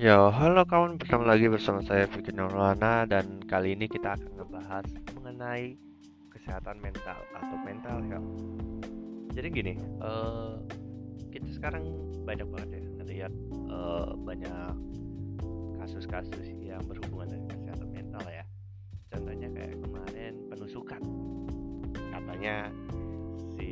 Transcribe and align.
Yo, 0.00 0.32
halo 0.32 0.64
kawan, 0.64 0.96
bertemu 0.96 1.28
lagi 1.28 1.44
bersama 1.52 1.84
saya 1.84 2.08
Fikri 2.08 2.32
Nurlana 2.32 3.04
dan 3.04 3.36
kali 3.44 3.76
ini 3.76 3.84
kita 3.84 4.16
akan 4.16 4.32
ngebahas 4.32 4.88
mengenai 5.12 5.76
kesehatan 6.32 6.80
mental 6.80 7.20
atau 7.36 7.56
mental 7.60 8.00
health. 8.08 8.32
Jadi 9.36 9.48
gini, 9.52 9.76
uh, 10.00 10.56
kita 11.28 11.52
sekarang 11.52 11.84
banyak 12.24 12.48
banget 12.48 12.80
ya 12.80 12.82
ngelihat 12.96 13.32
uh, 13.68 14.16
banyak 14.16 14.72
kasus-kasus 15.84 16.48
yang 16.64 16.80
berhubungan 16.88 17.36
dengan 17.36 17.60
kesehatan 17.60 17.88
mental 17.92 18.24
ya. 18.24 18.44
Contohnya 19.12 19.52
kayak 19.52 19.84
kemarin 19.84 20.32
penusukan, 20.48 21.02
katanya 21.92 22.72
si 23.52 23.68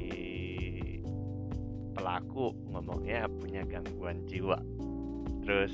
pelaku 1.97 2.53
ngomongnya 2.69 3.25
punya 3.41 3.65
gangguan 3.65 4.29
jiwa. 4.29 4.61
Terus 5.49 5.73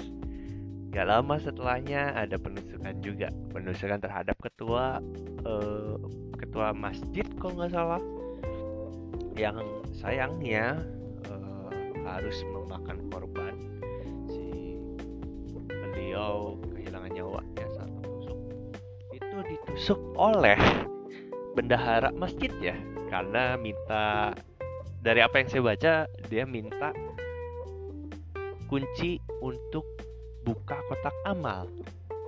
Gak 0.94 1.10
lama 1.10 1.34
setelahnya 1.42 2.14
ada 2.14 2.38
penusukan 2.38 2.94
juga, 3.02 3.26
penusukan 3.50 3.98
terhadap 3.98 4.38
ketua 4.38 5.02
uh, 5.42 5.98
ketua 6.38 6.70
masjid 6.70 7.26
kalau 7.42 7.58
nggak 7.58 7.74
salah, 7.74 8.02
yang 9.34 9.58
sayangnya 9.90 10.78
uh, 11.26 11.66
harus 12.06 12.38
memakan 12.46 13.10
korban. 13.10 13.54
Si 14.30 14.78
beliau 15.66 16.62
kehilangan 16.78 17.10
nyawa 17.10 17.42
ya 17.58 17.66
saat 17.74 17.90
tertusuk. 17.98 18.38
Itu 19.10 19.36
ditusuk 19.50 20.00
oleh 20.14 20.58
bendahara 21.58 22.14
masjid 22.14 22.54
ya, 22.62 22.78
karena 23.10 23.58
minta 23.58 24.30
dari 25.02 25.26
apa 25.26 25.42
yang 25.42 25.48
saya 25.50 25.62
baca 25.74 25.92
dia 26.30 26.46
minta 26.46 26.94
kunci 28.70 29.18
untuk 29.42 29.82
buka 30.44 30.76
kotak 30.86 31.16
amal. 31.24 31.66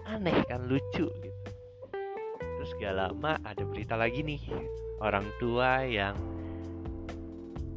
Aneh 0.09 0.41
kan 0.48 0.64
lucu 0.64 1.06
gitu. 1.06 1.50
Terus 2.41 2.70
gak 2.81 2.97
lama 2.97 3.36
ada 3.45 3.62
berita 3.62 3.95
lagi 3.95 4.25
nih. 4.25 4.41
Orang 5.05 5.28
tua 5.36 5.84
yang 5.84 6.17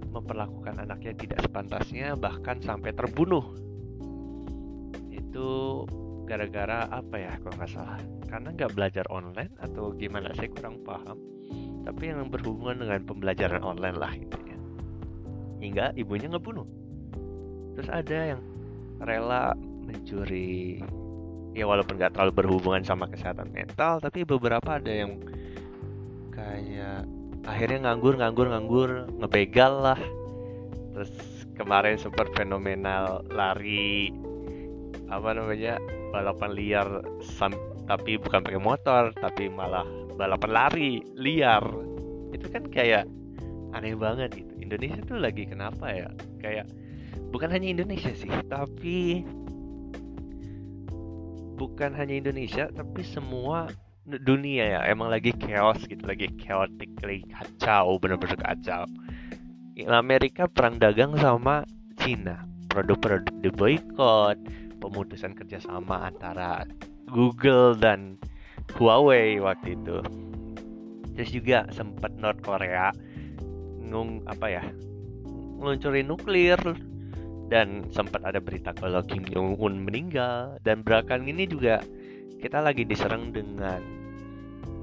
memperlakukan 0.10 0.82
anaknya 0.82 1.14
tidak 1.14 1.44
sepantasnya 1.44 2.16
bahkan 2.16 2.64
sampai 2.64 2.96
terbunuh. 2.96 3.44
Itu 5.12 5.84
gara-gara 6.26 6.88
apa 6.90 7.16
ya 7.20 7.34
kalau 7.44 7.54
nggak 7.60 7.72
salah. 7.76 8.00
Karena 8.30 8.56
nggak 8.56 8.72
belajar 8.74 9.06
online 9.12 9.52
atau 9.60 9.92
gimana 9.94 10.32
saya 10.34 10.48
kurang 10.50 10.80
paham. 10.88 11.20
Tapi 11.84 12.10
yang 12.10 12.32
berhubungan 12.32 12.88
dengan 12.88 13.02
pembelajaran 13.04 13.62
online 13.66 13.98
lah 13.98 14.14
intinya 14.16 14.50
hingga 15.60 15.92
ibunya 16.00 16.32
ngebunuh. 16.32 16.66
Terus 17.76 17.90
ada 17.92 18.18
yang 18.36 18.42
rela 19.00 19.54
mencuri. 19.90 20.78
Ya 21.58 21.66
walaupun 21.66 21.98
nggak 21.98 22.14
terlalu 22.14 22.46
berhubungan 22.46 22.86
sama 22.86 23.10
kesehatan 23.10 23.50
mental 23.50 23.98
tapi 23.98 24.22
beberapa 24.22 24.78
ada 24.78 24.94
yang 24.94 25.18
kayak 26.30 27.10
akhirnya 27.44 27.90
nganggur 27.90 28.22
nganggur 28.22 28.48
nganggur 28.54 28.90
ngebegal 29.18 29.74
lah. 29.82 30.02
Terus 30.94 31.12
kemarin 31.58 31.98
sempat 31.98 32.30
fenomenal 32.38 33.26
lari 33.34 34.14
apa 35.10 35.34
namanya 35.34 35.82
balapan 36.14 36.54
liar 36.54 36.88
tapi 37.90 38.22
bukan 38.22 38.46
pakai 38.46 38.62
motor 38.62 39.10
tapi 39.18 39.50
malah 39.50 39.84
balapan 40.14 40.52
lari 40.54 41.02
liar. 41.18 41.66
Itu 42.30 42.46
kan 42.54 42.70
kayak 42.70 43.10
aneh 43.74 43.98
banget 43.98 44.38
gitu. 44.38 44.54
Indonesia 44.62 45.02
tuh 45.02 45.18
lagi 45.18 45.50
kenapa 45.50 45.90
ya? 45.90 46.10
Kayak 46.38 46.70
bukan 47.34 47.50
hanya 47.50 47.74
Indonesia 47.74 48.14
sih 48.14 48.30
tapi 48.50 49.26
bukan 51.60 51.92
hanya 51.92 52.16
Indonesia 52.16 52.72
tapi 52.72 53.04
semua 53.04 53.68
dunia 54.08 54.80
ya. 54.80 54.82
Emang 54.88 55.12
lagi 55.12 55.36
chaos 55.36 55.84
gitu 55.84 56.02
lagi 56.08 56.32
chaotic 56.40 56.88
lagi 57.04 57.28
kacau 57.28 58.00
bener-bener 58.00 58.40
kacau. 58.40 58.88
Amerika 59.92 60.48
perang 60.48 60.80
dagang 60.80 61.20
sama 61.20 61.68
Cina. 62.00 62.48
Produk-produk 62.72 63.36
di 63.44 63.50
boykot 63.52 64.38
pemutusan 64.80 65.36
kerjasama 65.36 66.08
antara 66.08 66.64
Google 67.12 67.76
dan 67.76 68.16
Huawei 68.78 69.42
waktu 69.44 69.76
itu. 69.76 70.00
Terus 71.18 71.30
juga 71.36 71.68
sempat 71.76 72.16
North 72.16 72.40
Korea 72.40 72.96
ngung 73.90 74.24
apa 74.30 74.48
ya 74.48 74.64
ngeluncurin 75.60 76.08
nuklir 76.08 76.60
dan 77.50 77.90
sempat 77.90 78.22
ada 78.22 78.38
berita 78.38 78.72
kalau 78.78 79.02
Kim 79.02 79.26
Jong 79.26 79.58
Un 79.58 79.82
meninggal. 79.82 80.62
Dan 80.62 80.86
belakangan 80.86 81.26
ini 81.26 81.50
juga 81.50 81.82
kita 82.38 82.62
lagi 82.62 82.86
diserang 82.86 83.34
dengan 83.34 83.82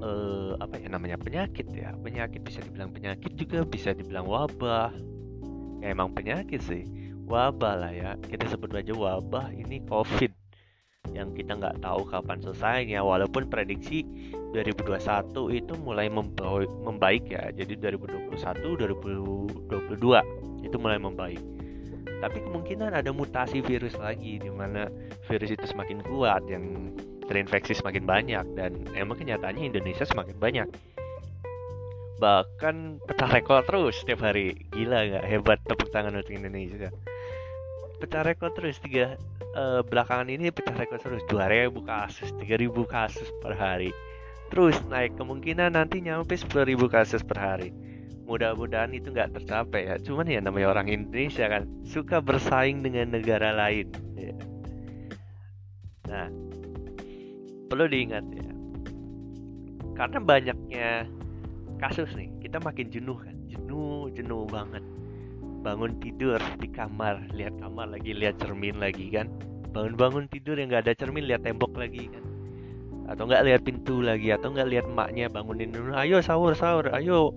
uh, 0.03 0.59
apa 0.59 0.75
ya 0.83 0.91
namanya 0.91 1.15
penyakit 1.17 1.71
ya. 1.71 1.95
Penyakit 1.95 2.43
bisa 2.43 2.59
dibilang 2.67 2.91
penyakit 2.91 3.33
juga 3.39 3.63
bisa 3.63 3.95
dibilang 3.95 4.27
wabah. 4.27 4.91
Ya 5.79 5.95
emang 5.95 6.11
penyakit 6.11 6.59
sih. 6.67 6.83
Wabah 7.31 7.75
lah 7.87 7.93
ya. 7.95 8.11
Kita 8.19 8.51
sebut 8.51 8.75
aja 8.75 8.91
wabah 8.91 9.55
ini 9.55 9.79
COVID. 9.87 10.35
Yang 11.15 11.39
kita 11.39 11.55
nggak 11.63 11.87
tahu 11.87 12.03
kapan 12.11 12.43
selesainya. 12.43 12.99
Walaupun 13.07 13.47
prediksi 13.47 14.03
2021 14.51 15.55
itu 15.55 15.73
mulai 15.79 16.11
membaik 16.11 17.31
ya. 17.31 17.47
Jadi 17.55 17.79
2021 17.79 18.75
2022 18.75 20.67
itu 20.67 20.77
mulai 20.83 20.99
membaik 20.99 21.56
tapi 22.27 22.43
kemungkinan 22.43 22.91
ada 22.91 23.15
mutasi 23.15 23.63
virus 23.63 23.95
lagi 24.03 24.43
di 24.43 24.51
mana 24.51 24.91
virus 25.31 25.55
itu 25.55 25.63
semakin 25.63 26.03
kuat 26.03 26.43
yang 26.51 26.91
terinfeksi 27.31 27.79
semakin 27.79 28.03
banyak 28.03 28.43
dan 28.59 28.83
emang 28.99 29.15
kenyataannya 29.15 29.71
Indonesia 29.71 30.03
semakin 30.03 30.35
banyak. 30.35 30.67
Bahkan 32.19 33.07
pecah 33.07 33.31
rekor 33.31 33.63
terus 33.63 34.03
setiap 34.03 34.27
hari. 34.27 34.59
Gila 34.75 35.07
nggak 35.07 35.27
hebat 35.31 35.63
tepuk 35.71 35.87
tangan 35.95 36.19
untuk 36.19 36.35
Indonesia. 36.35 36.91
Pecah 38.03 38.27
rekor 38.27 38.51
terus 38.59 38.83
tiga 38.83 39.15
uh, 39.55 39.87
belakangan 39.87 40.27
ini 40.27 40.51
pecah 40.51 40.75
rekor 40.75 40.99
terus 40.99 41.23
dua 41.31 41.47
ribu 41.47 41.87
kasus 41.87 42.35
tiga 42.43 42.59
ribu 42.59 42.83
kasus 42.91 43.31
per 43.39 43.55
hari. 43.55 43.95
Terus 44.51 44.75
naik 44.91 45.15
kemungkinan 45.15 45.79
nanti 45.79 46.03
nyampe 46.03 46.35
sepuluh 46.35 46.67
ribu 46.67 46.91
kasus 46.91 47.23
per 47.23 47.39
hari 47.39 47.71
mudah-mudahan 48.27 48.91
itu 48.93 49.15
nggak 49.15 49.39
tercapai 49.39 49.87
ya. 49.87 49.97
Cuman 50.03 50.27
ya 50.27 50.43
namanya 50.43 50.75
orang 50.75 50.91
Indonesia 50.91 51.47
kan 51.47 51.65
suka 51.87 52.19
bersaing 52.19 52.83
dengan 52.83 53.15
negara 53.15 53.55
lain. 53.55 53.89
Ya. 54.19 54.35
nah 56.07 56.31
perlu 57.67 57.91
diingat 57.91 58.23
ya 58.31 58.47
karena 59.99 60.19
banyaknya 60.23 60.89
kasus 61.83 62.07
nih 62.15 62.31
kita 62.39 62.63
makin 62.63 62.93
jenuh 62.93 63.19
kan 63.19 63.37
jenuh 63.49 64.13
jenuh 64.13 64.45
banget. 64.47 64.85
Bangun 65.65 65.99
tidur 65.99 66.39
di 66.63 66.69
kamar 66.71 67.27
lihat 67.35 67.59
kamar 67.59 67.91
lagi 67.91 68.15
lihat 68.15 68.39
cermin 68.39 68.79
lagi 68.79 69.11
kan. 69.11 69.27
Bangun-bangun 69.75 70.31
tidur 70.31 70.55
yang 70.55 70.71
nggak 70.71 70.87
ada 70.87 70.95
cermin 70.95 71.27
lihat 71.27 71.43
tembok 71.43 71.75
lagi 71.75 72.07
kan. 72.07 72.23
Atau 73.11 73.27
nggak 73.27 73.43
lihat 73.51 73.61
pintu 73.67 73.99
lagi 73.99 74.31
atau 74.31 74.55
nggak 74.55 74.69
lihat 74.71 74.87
emaknya 74.87 75.27
bangunin 75.27 75.75
dulu 75.75 75.95
ayo 75.95 76.23
sahur 76.23 76.55
sahur 76.55 76.87
ayo 76.95 77.35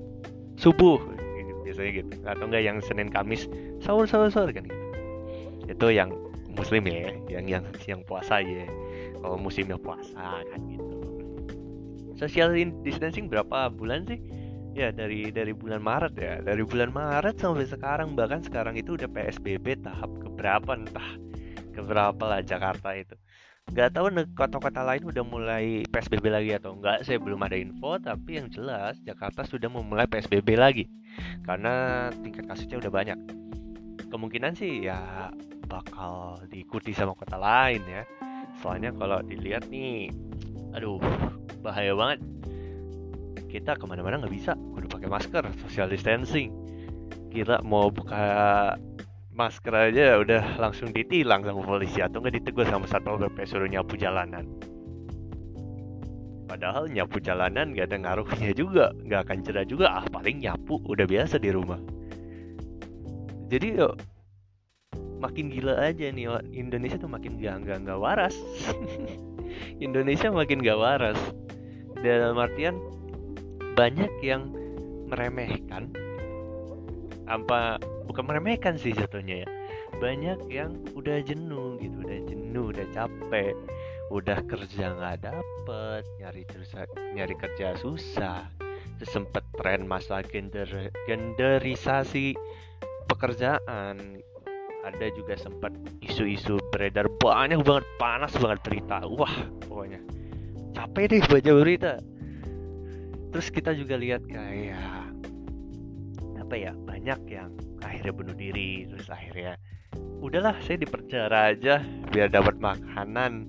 subuh 0.60 1.00
gitu, 1.40 1.52
biasanya 1.64 1.92
gitu. 2.04 2.14
Atau 2.28 2.46
enggak 2.52 2.64
yang 2.68 2.78
Senin 2.84 3.08
Kamis 3.08 3.48
sahur 3.80 4.04
sahur 4.04 4.28
sahur 4.28 4.52
kan 4.52 4.68
gitu. 4.68 4.86
Itu 5.72 5.88
yang 5.90 6.12
muslim 6.54 6.84
ya 6.92 7.16
yang 7.32 7.48
yang 7.48 7.64
yang 7.88 8.04
puasa 8.04 8.44
ya 8.44 8.68
kalau 9.24 9.40
musimnya 9.40 9.80
puasa 9.80 10.44
kan 10.44 10.60
gitu. 10.68 10.86
Social 12.20 12.52
distancing 12.84 13.32
berapa 13.32 13.72
bulan 13.72 14.04
sih? 14.04 14.20
Ya 14.76 14.92
dari 14.92 15.32
dari 15.32 15.56
bulan 15.56 15.80
Maret 15.80 16.14
ya. 16.20 16.44
Dari 16.44 16.68
bulan 16.68 16.92
Maret 16.92 17.40
sampai 17.40 17.64
sekarang 17.64 18.20
bahkan 18.20 18.44
sekarang 18.44 18.76
itu 18.76 19.00
udah 19.00 19.08
PSBB 19.08 19.80
tahap 19.88 20.12
keberapa 20.20 20.76
entah 20.76 21.16
keberapa 21.72 22.20
lah 22.28 22.44
Jakarta 22.44 22.92
itu 22.92 23.16
nggak 23.70 23.94
tahu 23.94 24.10
kota-kota 24.34 24.82
lain 24.82 25.06
udah 25.06 25.24
mulai 25.24 25.86
PSBB 25.88 26.26
lagi 26.34 26.52
atau 26.58 26.74
enggak 26.74 27.06
saya 27.06 27.22
belum 27.22 27.40
ada 27.46 27.56
info. 27.56 28.02
Tapi 28.02 28.42
yang 28.42 28.48
jelas 28.50 28.98
Jakarta 29.06 29.46
sudah 29.46 29.70
memulai 29.70 30.10
PSBB 30.10 30.58
lagi. 30.58 30.90
Karena 31.46 32.08
tingkat 32.22 32.50
kasusnya 32.50 32.82
udah 32.82 32.92
banyak. 32.92 33.18
Kemungkinan 34.10 34.58
sih 34.58 34.90
ya 34.90 35.30
bakal 35.70 36.42
diikuti 36.50 36.98
sama 36.98 37.14
kota 37.14 37.38
lain 37.38 37.86
ya. 37.86 38.04
Soalnya 38.60 38.90
kalau 38.98 39.22
dilihat 39.22 39.70
nih 39.70 40.10
aduh 40.74 40.98
bahaya 41.62 41.94
banget. 41.94 42.20
Kita 43.50 43.78
ke 43.78 43.86
mana-mana 43.86 44.22
nggak 44.22 44.34
bisa. 44.34 44.58
Udah 44.58 44.90
pakai 44.90 45.10
masker 45.10 45.46
social 45.62 45.90
distancing. 45.90 46.54
Kita 47.30 47.62
mau 47.62 47.94
buka 47.94 48.74
masker 49.40 49.72
aja 49.72 50.20
udah 50.20 50.60
langsung 50.60 50.92
ditilang 50.92 51.48
sama 51.48 51.64
polisi 51.64 52.04
atau 52.04 52.20
nggak 52.20 52.44
ditegur 52.44 52.68
sama 52.68 52.84
satpol 52.84 53.16
pp 53.16 53.48
suruh 53.48 53.72
nyapu 53.72 53.96
jalanan. 53.96 54.44
Padahal 56.44 56.92
nyapu 56.92 57.24
jalanan 57.24 57.72
gak 57.72 57.94
ada 57.94 57.98
ngaruhnya 58.04 58.52
juga 58.52 58.92
nggak 59.08 59.32
akan 59.32 59.38
cerah 59.48 59.64
juga. 59.64 59.96
Ah 59.96 60.04
paling 60.12 60.44
nyapu 60.44 60.84
udah 60.84 61.08
biasa 61.08 61.40
di 61.40 61.56
rumah. 61.56 61.80
Jadi 63.48 63.80
yuk 63.80 63.96
makin 65.24 65.48
gila 65.48 65.80
aja 65.88 66.12
nih 66.12 66.28
Indonesia 66.52 67.00
tuh 67.00 67.08
makin 67.08 67.40
gak 67.40 67.64
gak, 67.64 67.88
gak 67.88 68.00
waras. 68.02 68.36
Indonesia 69.86 70.28
makin 70.36 70.60
gak 70.60 70.76
waras. 70.76 71.20
Dalam 72.04 72.36
artian 72.36 72.76
banyak 73.80 74.12
yang 74.20 74.52
meremehkan 75.08 75.96
apa 77.30 77.78
bukan 78.10 78.26
meremehkan 78.26 78.76
sih 78.76 78.92
jatuhnya 78.92 79.46
ya. 79.46 79.50
Banyak 80.02 80.50
yang 80.50 80.74
udah 80.98 81.22
jenuh 81.22 81.78
gitu 81.78 81.98
udah 82.02 82.20
jenuh 82.26 82.66
udah 82.74 82.88
capek 82.92 83.54
udah 84.10 84.42
kerja 84.50 84.98
nggak 84.98 85.22
dapet 85.22 86.04
nyari 86.18 86.44
terus 86.50 86.74
nyari 87.14 87.36
kerja 87.38 87.78
susah. 87.78 88.50
Terus 89.00 89.12
sempet 89.14 89.46
tren 89.56 89.86
masalah 89.86 90.26
gender 90.26 90.68
genderisasi 91.06 92.34
pekerjaan. 93.08 94.20
Ada 94.80 95.12
juga 95.12 95.36
sempat 95.36 95.76
isu-isu 96.02 96.58
beredar 96.72 97.12
banyak 97.20 97.62
banget 97.62 97.86
panas 98.02 98.34
banget 98.40 98.60
berita. 98.66 99.06
Wah 99.06 99.46
pokoknya. 99.68 100.02
Capek 100.74 101.06
deh 101.12 101.22
baca 101.28 101.52
berita. 101.54 101.94
Terus 103.30 103.48
kita 103.54 103.78
juga 103.78 104.00
lihat 104.00 104.26
kayak 104.26 105.09
apa 106.50 106.58
ya 106.58 106.74
banyak 106.74 107.30
yang 107.30 107.54
akhirnya 107.86 108.10
bunuh 108.10 108.34
diri 108.34 108.90
terus 108.90 109.06
akhirnya 109.06 109.54
udahlah 110.18 110.58
saya 110.66 110.82
di 110.82 110.90
penjara 110.90 111.54
aja 111.54 111.78
biar 112.10 112.34
dapat 112.34 112.58
makanan. 112.58 113.46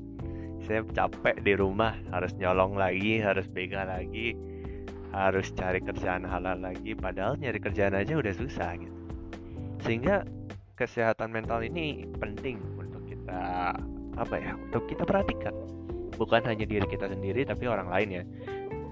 Saya 0.69 0.85
capek 0.93 1.41
di 1.41 1.57
rumah 1.57 1.97
harus 2.13 2.37
nyolong 2.37 2.77
lagi 2.77 3.25
harus 3.25 3.49
begal 3.49 3.89
lagi 3.89 4.37
harus 5.17 5.49
cari 5.57 5.81
kerjaan 5.81 6.29
halal 6.29 6.61
lagi 6.61 6.93
padahal 6.93 7.41
nyari 7.41 7.57
kerjaan 7.57 7.97
aja 7.97 8.21
udah 8.21 8.37
susah 8.37 8.77
gitu. 8.77 9.01
Sehingga 9.81 10.29
kesehatan 10.77 11.33
mental 11.33 11.65
ini 11.65 12.05
penting 12.21 12.61
untuk 12.77 13.01
kita 13.09 13.73
apa 14.21 14.37
ya 14.37 14.61
untuk 14.61 14.85
kita 14.93 15.09
perhatikan. 15.09 15.57
Bukan 16.21 16.45
hanya 16.45 16.69
diri 16.69 16.85
kita 16.85 17.09
sendiri 17.09 17.49
tapi 17.49 17.65
orang 17.65 17.89
lain 17.89 18.09
ya. 18.13 18.23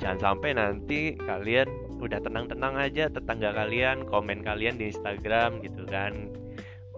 Jangan 0.01 0.33
sampai 0.33 0.57
nanti 0.57 1.13
kalian 1.21 1.88
udah 1.99 2.23
tenang-tenang 2.23 2.75
aja 2.79 3.11
tetangga 3.11 3.51
kalian 3.55 4.07
komen 4.07 4.47
kalian 4.47 4.79
di 4.79 4.91
Instagram 4.91 5.61
gitu 5.63 5.85
kan. 5.87 6.31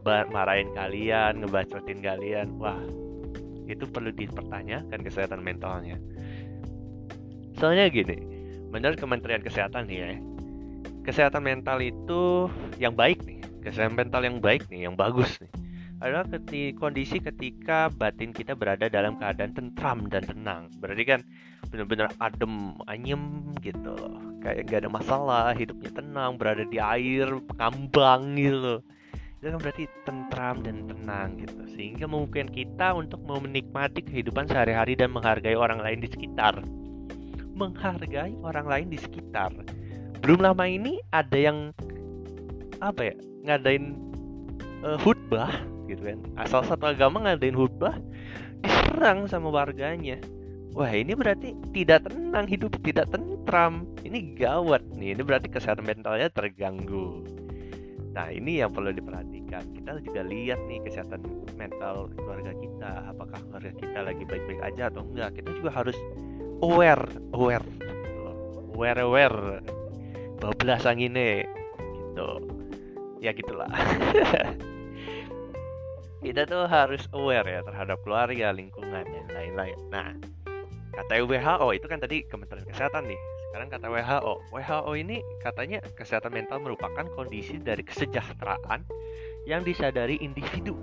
Marahin 0.05 0.73
kalian 0.73 1.45
ngebacotin 1.45 2.01
kalian. 2.01 2.57
Wah 2.57 2.81
itu 3.69 3.85
perlu 3.89 4.13
dipertanyakan 4.13 5.01
kesehatan 5.01 5.41
mentalnya. 5.45 5.97
Soalnya 7.61 7.93
gini 7.93 8.17
menurut 8.71 8.97
Kementerian 8.97 9.43
Kesehatan 9.43 9.91
nih 9.91 9.99
ya 9.99 10.11
kesehatan 11.01 11.43
mental 11.43 11.83
itu 11.83 12.47
yang 12.79 12.95
baik 12.95 13.25
nih 13.27 13.41
kesehatan 13.61 13.97
mental 13.97 14.25
yang 14.25 14.41
baik 14.41 14.67
nih, 14.73 14.89
yang 14.89 14.97
bagus 14.97 15.37
nih, 15.39 15.53
adalah 16.01 16.25
ketika, 16.27 16.81
kondisi 16.81 17.21
ketika 17.21 17.93
batin 17.93 18.33
kita 18.33 18.57
berada 18.57 18.89
dalam 18.89 19.21
keadaan 19.21 19.53
tentram 19.53 20.09
dan 20.09 20.25
tenang. 20.25 20.63
Berarti 20.81 21.05
kan 21.05 21.21
benar-benar 21.69 22.09
adem, 22.19 22.75
anyem 22.89 23.53
gitu, 23.61 23.95
kayak 24.41 24.69
gak 24.69 24.81
ada 24.85 24.91
masalah, 24.91 25.53
hidupnya 25.53 25.93
tenang, 25.93 26.41
berada 26.41 26.65
di 26.65 26.81
air, 26.81 27.29
ngambang 27.57 28.37
gitu. 28.37 28.81
Itu 29.41 29.57
kan 29.57 29.59
berarti 29.61 29.85
tentram 30.05 30.57
dan 30.61 30.77
tenang 30.89 31.29
gitu, 31.41 31.61
sehingga 31.77 32.05
memungkinkan 32.05 32.53
kita 32.53 32.93
untuk 32.93 33.21
menikmati 33.25 34.05
kehidupan 34.05 34.49
sehari-hari 34.49 34.97
dan 34.97 35.13
menghargai 35.13 35.57
orang 35.57 35.81
lain 35.81 36.05
di 36.05 36.09
sekitar. 36.09 36.61
Menghargai 37.57 38.37
orang 38.41 38.67
lain 38.69 38.89
di 38.93 38.99
sekitar. 39.01 39.53
Belum 40.21 40.45
lama 40.45 40.65
ini 40.69 41.01
ada 41.13 41.37
yang 41.37 41.73
apa 42.81 43.13
ya 43.13 43.15
ngadain 43.45 43.97
uh, 44.85 44.97
khutbah 45.01 45.53
gitu 45.89 46.01
kan 46.01 46.19
asal 46.41 46.65
satu 46.65 46.89
agama 46.89 47.21
ngadain 47.25 47.57
khutbah 47.57 48.01
diserang 48.65 49.29
sama 49.29 49.53
warganya 49.53 50.17
wah 50.73 50.89
ini 50.89 51.13
berarti 51.13 51.53
tidak 51.77 52.09
tenang 52.09 52.49
hidup 52.49 52.73
tidak 52.81 53.09
tentram 53.41 53.89
ini 54.05 54.37
gawat 54.37 54.85
nih. 54.93 55.17
Ini 55.17 55.23
berarti 55.25 55.49
kesehatan 55.49 55.89
mentalnya 55.89 56.29
terganggu. 56.29 57.25
Nah 58.13 58.29
ini 58.29 58.61
yang 58.61 58.69
perlu 58.69 58.93
diperhatikan. 58.93 59.65
Kita 59.73 59.97
juga 60.05 60.21
lihat 60.29 60.61
nih 60.69 60.85
kesehatan 60.85 61.25
mental 61.57 62.13
keluarga 62.21 62.53
kita. 62.53 63.09
Apakah 63.09 63.41
keluarga 63.49 63.73
kita 63.81 63.99
lagi 64.05 64.23
baik-baik 64.29 64.61
aja 64.61 64.93
atau 64.93 65.09
enggak? 65.09 65.41
Kita 65.41 65.57
juga 65.57 65.73
harus 65.73 65.97
aware 66.61 67.09
aware. 67.33 67.65
Aware 68.77 69.01
aware. 69.01 69.41
Bablas 70.37 70.85
anginnya. 70.85 71.49
Gitu. 71.81 72.29
Ya 73.25 73.33
gitulah. 73.33 73.73
Kita 76.21 76.45
tuh 76.45 76.69
harus 76.69 77.09
aware 77.17 77.49
ya 77.49 77.61
terhadap 77.65 77.97
keluarga 78.05 78.53
lingkungan 78.53 79.09
dan 79.09 79.27
lain-lain. 79.33 79.81
Nah 79.89 80.13
kata 80.91 81.23
WHO 81.23 81.69
itu 81.75 81.87
kan 81.87 81.99
tadi 82.03 82.27
Kementerian 82.27 82.67
Kesehatan 82.67 83.07
nih 83.07 83.21
sekarang 83.51 83.69
kata 83.71 83.87
WHO 83.91 84.35
WHO 84.55 84.93
ini 84.95 85.23
katanya 85.43 85.83
kesehatan 85.99 86.31
mental 86.31 86.63
merupakan 86.63 87.03
kondisi 87.15 87.59
dari 87.59 87.83
kesejahteraan 87.83 88.87
yang 89.47 89.67
disadari 89.67 90.19
individu 90.23 90.79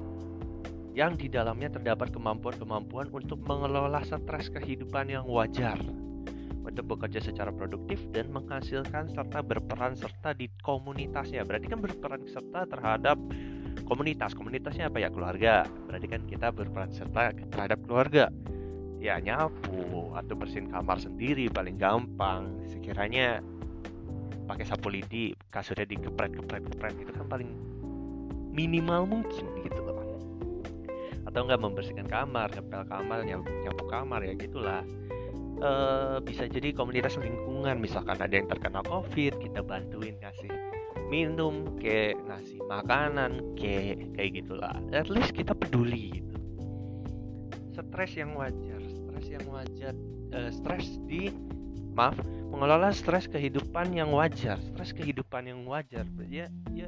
yang 0.97 1.13
di 1.13 1.29
dalamnya 1.29 1.69
terdapat 1.69 2.09
kemampuan-kemampuan 2.09 3.13
untuk 3.13 3.37
mengelola 3.45 4.01
stres 4.01 4.49
kehidupan 4.49 5.13
yang 5.13 5.29
wajar 5.29 5.77
untuk 6.67 6.83
bekerja 6.93 7.23
secara 7.23 7.53
produktif 7.53 8.01
dan 8.11 8.27
menghasilkan 8.29 9.07
serta 9.07 9.39
berperan 9.39 9.95
serta 9.95 10.35
di 10.35 10.51
komunitasnya. 10.61 11.47
Berarti 11.47 11.71
kan 11.71 11.79
berperan 11.79 12.21
serta 12.27 12.67
terhadap 12.67 13.15
komunitas. 13.87 14.35
Komunitasnya 14.35 14.91
apa 14.91 14.99
ya? 14.99 15.07
Keluarga. 15.07 15.63
Berarti 15.87 16.07
kan 16.11 16.21
kita 16.27 16.51
berperan 16.51 16.91
serta 16.91 17.31
terhadap 17.33 17.79
keluarga. 17.87 18.27
Ya 18.97 19.21
nyapu 19.21 20.11
atau 20.17 20.33
bersihin 20.33 20.73
kamar 20.73 20.97
sendiri 20.97 21.47
paling 21.53 21.77
gampang. 21.77 22.49
Sekiranya 22.69 23.45
pakai 24.49 24.65
sapu 24.65 24.89
lidi, 24.89 25.37
kasurnya 25.53 25.85
dikepret-kepret-kepret 25.85 26.95
itu 26.97 27.11
kan 27.13 27.25
paling 27.29 27.51
minimal 28.51 29.05
mungkin 29.05 29.45
gitu 29.61 29.79
loh. 29.85 30.01
Atau 31.29 31.45
enggak 31.45 31.61
membersihkan 31.61 32.07
kamar, 32.09 32.49
ngepel 32.55 32.83
kamar, 32.89 33.21
nyapu, 33.27 33.83
kamar 33.85 34.25
ya 34.25 34.33
gitulah 34.33 34.81
uh, 35.61 36.17
bisa 36.21 36.45
jadi 36.45 36.73
komunitas 36.73 37.17
lingkungan 37.17 37.81
misalkan 37.81 38.17
ada 38.17 38.33
yang 38.33 38.47
terkena 38.49 38.81
covid 38.85 39.33
kita 39.37 39.61
bantuin 39.65 40.17
ngasih 40.21 40.51
minum 41.07 41.77
kayak 41.79 42.19
ngasih 42.27 42.59
makanan 42.67 43.39
kayak 43.55 44.03
kayak 44.17 44.31
gitulah 44.43 44.75
at 44.91 45.07
least 45.07 45.31
kita 45.31 45.55
peduli 45.55 46.19
gitu 46.21 46.35
stres 47.71 48.17
yang 48.17 48.33
wajar 48.35 48.76
yang 49.27 49.43
wajar 49.51 49.93
uh, 50.33 50.49
stres 50.49 50.99
di 51.05 51.29
maaf 51.93 52.15
mengelola 52.47 52.93
stres 52.93 53.27
kehidupan 53.27 53.91
yang 53.91 54.13
wajar 54.13 54.57
stres 54.61 54.93
kehidupan 54.95 55.49
yang 55.49 55.61
wajar. 55.67 56.07
Ya 56.31 56.47
ya. 56.71 56.87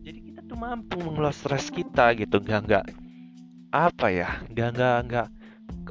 Jadi 0.00 0.18
kita 0.32 0.40
tuh 0.46 0.56
mampu 0.56 0.96
mengelola 1.02 1.34
stres 1.34 1.68
kita 1.68 2.16
gitu 2.16 2.40
gak 2.40 2.64
nggak 2.66 2.84
apa 3.70 4.06
ya 4.10 4.42
gak 4.50 4.74
nggak 4.74 4.98
nggak 5.06 5.28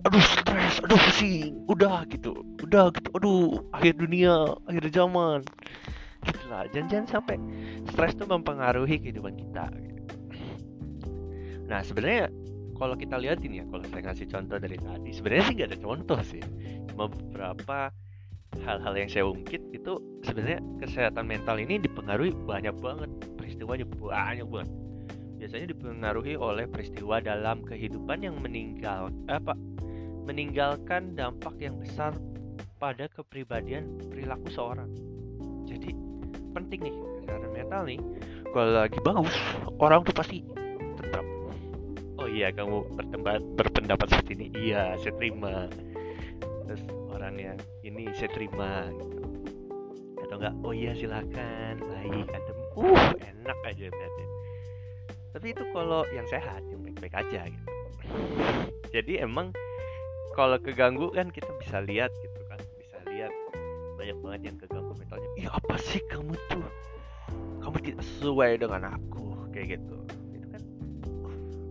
aduh 0.04 0.24
stres 0.24 0.84
aduh 0.84 1.00
pusing 1.00 1.56
udah 1.72 2.04
gitu 2.12 2.44
udah 2.64 2.92
gitu 2.92 3.10
aduh 3.16 3.64
akhir 3.76 4.00
dunia 4.00 4.56
akhir 4.68 4.84
zaman. 4.92 5.42
Gitu 6.20 6.44
lah 6.52 6.68
jangan 6.76 6.88
jangan 6.92 7.08
sampai 7.08 7.36
stres 7.88 8.12
tuh 8.20 8.28
mempengaruhi 8.28 9.00
kehidupan 9.00 9.40
kita 9.40 9.72
nah 11.70 11.86
sebenarnya 11.86 12.34
kalau 12.80 12.96
kita 12.96 13.20
lihatin 13.20 13.60
ya 13.60 13.64
kalau 13.68 13.84
saya 13.92 14.02
ngasih 14.08 14.28
contoh 14.32 14.58
dari 14.58 14.78
tadi 14.80 15.10
sebenarnya 15.12 15.44
sih 15.46 15.54
gak 15.60 15.70
ada 15.70 15.80
contoh 15.84 16.20
sih 16.24 16.42
beberapa 16.96 17.92
hal-hal 18.66 18.94
yang 18.98 19.10
saya 19.12 19.26
ungkit 19.30 19.62
itu 19.76 19.94
sebenarnya 20.26 20.60
kesehatan 20.82 21.28
mental 21.28 21.60
ini 21.60 21.78
dipengaruhi 21.78 22.34
banyak 22.48 22.74
banget 22.80 23.12
peristiwanya 23.38 23.86
banyak 23.86 24.48
banget 24.48 24.70
biasanya 25.40 25.68
dipengaruhi 25.72 26.36
oleh 26.36 26.66
peristiwa 26.68 27.24
dalam 27.24 27.64
kehidupan 27.64 28.26
yang 28.26 28.36
meninggal 28.40 29.12
apa 29.32 29.56
meninggalkan 30.28 31.16
dampak 31.16 31.56
yang 31.58 31.80
besar 31.80 32.14
pada 32.78 33.10
kepribadian 33.10 33.98
perilaku 34.14 34.48
seorang. 34.54 34.94
Jadi 35.66 35.92
penting 36.54 36.86
nih 36.86 36.96
kesehatan 37.24 37.50
mental 37.50 37.82
nih. 37.90 38.00
Kalau 38.54 38.72
lagi 38.78 39.00
bagus, 39.02 39.36
orang 39.82 40.06
tuh 40.06 40.14
pasti 40.14 40.46
iya, 42.30 42.48
kamu 42.54 42.96
bertempat, 42.96 43.42
berpendapat 43.58 44.08
seperti 44.14 44.32
ini. 44.38 44.48
Iya, 44.56 44.96
saya 45.02 45.14
terima. 45.18 45.68
Terus 46.70 46.84
orangnya 47.10 47.54
ini 47.82 48.10
saya 48.16 48.30
terima. 48.32 48.88
Gitu. 48.94 49.18
Atau 50.26 50.36
enggak? 50.38 50.54
Oh 50.62 50.74
iya 50.74 50.92
silakan, 50.94 51.76
baik, 51.82 52.28
adem. 52.30 52.58
Uh, 52.78 53.12
enak 53.20 53.60
aja 53.66 53.86
berarti. 53.90 54.24
Tapi 55.30 55.46
itu 55.54 55.64
kalau 55.74 56.02
yang 56.14 56.28
sehat, 56.30 56.62
yang 56.70 56.82
baik-baik 56.86 57.16
aja 57.18 57.42
gitu. 57.50 57.68
Jadi 58.90 59.22
emang 59.22 59.54
kalau 60.40 60.58
keganggu 60.62 61.12
kan 61.14 61.30
kita 61.30 61.50
bisa 61.60 61.84
lihat 61.84 62.14
gitu 62.24 62.40
kan 62.48 62.60
bisa 62.80 62.98
lihat 63.12 63.34
banyak 64.00 64.18
banget 64.24 64.42
yang 64.48 64.58
keganggu 64.62 64.94
mentalnya 64.96 65.30
iya 65.36 65.50
apa 65.52 65.76
sih 65.76 66.00
kamu 66.08 66.32
tuh 66.48 66.64
kamu 67.60 67.78
tidak 67.84 68.02
sesuai 68.08 68.52
dengan 68.56 68.96
aku 68.96 69.36
kayak 69.52 69.76
gitu 69.76 69.96
itu 70.00 70.19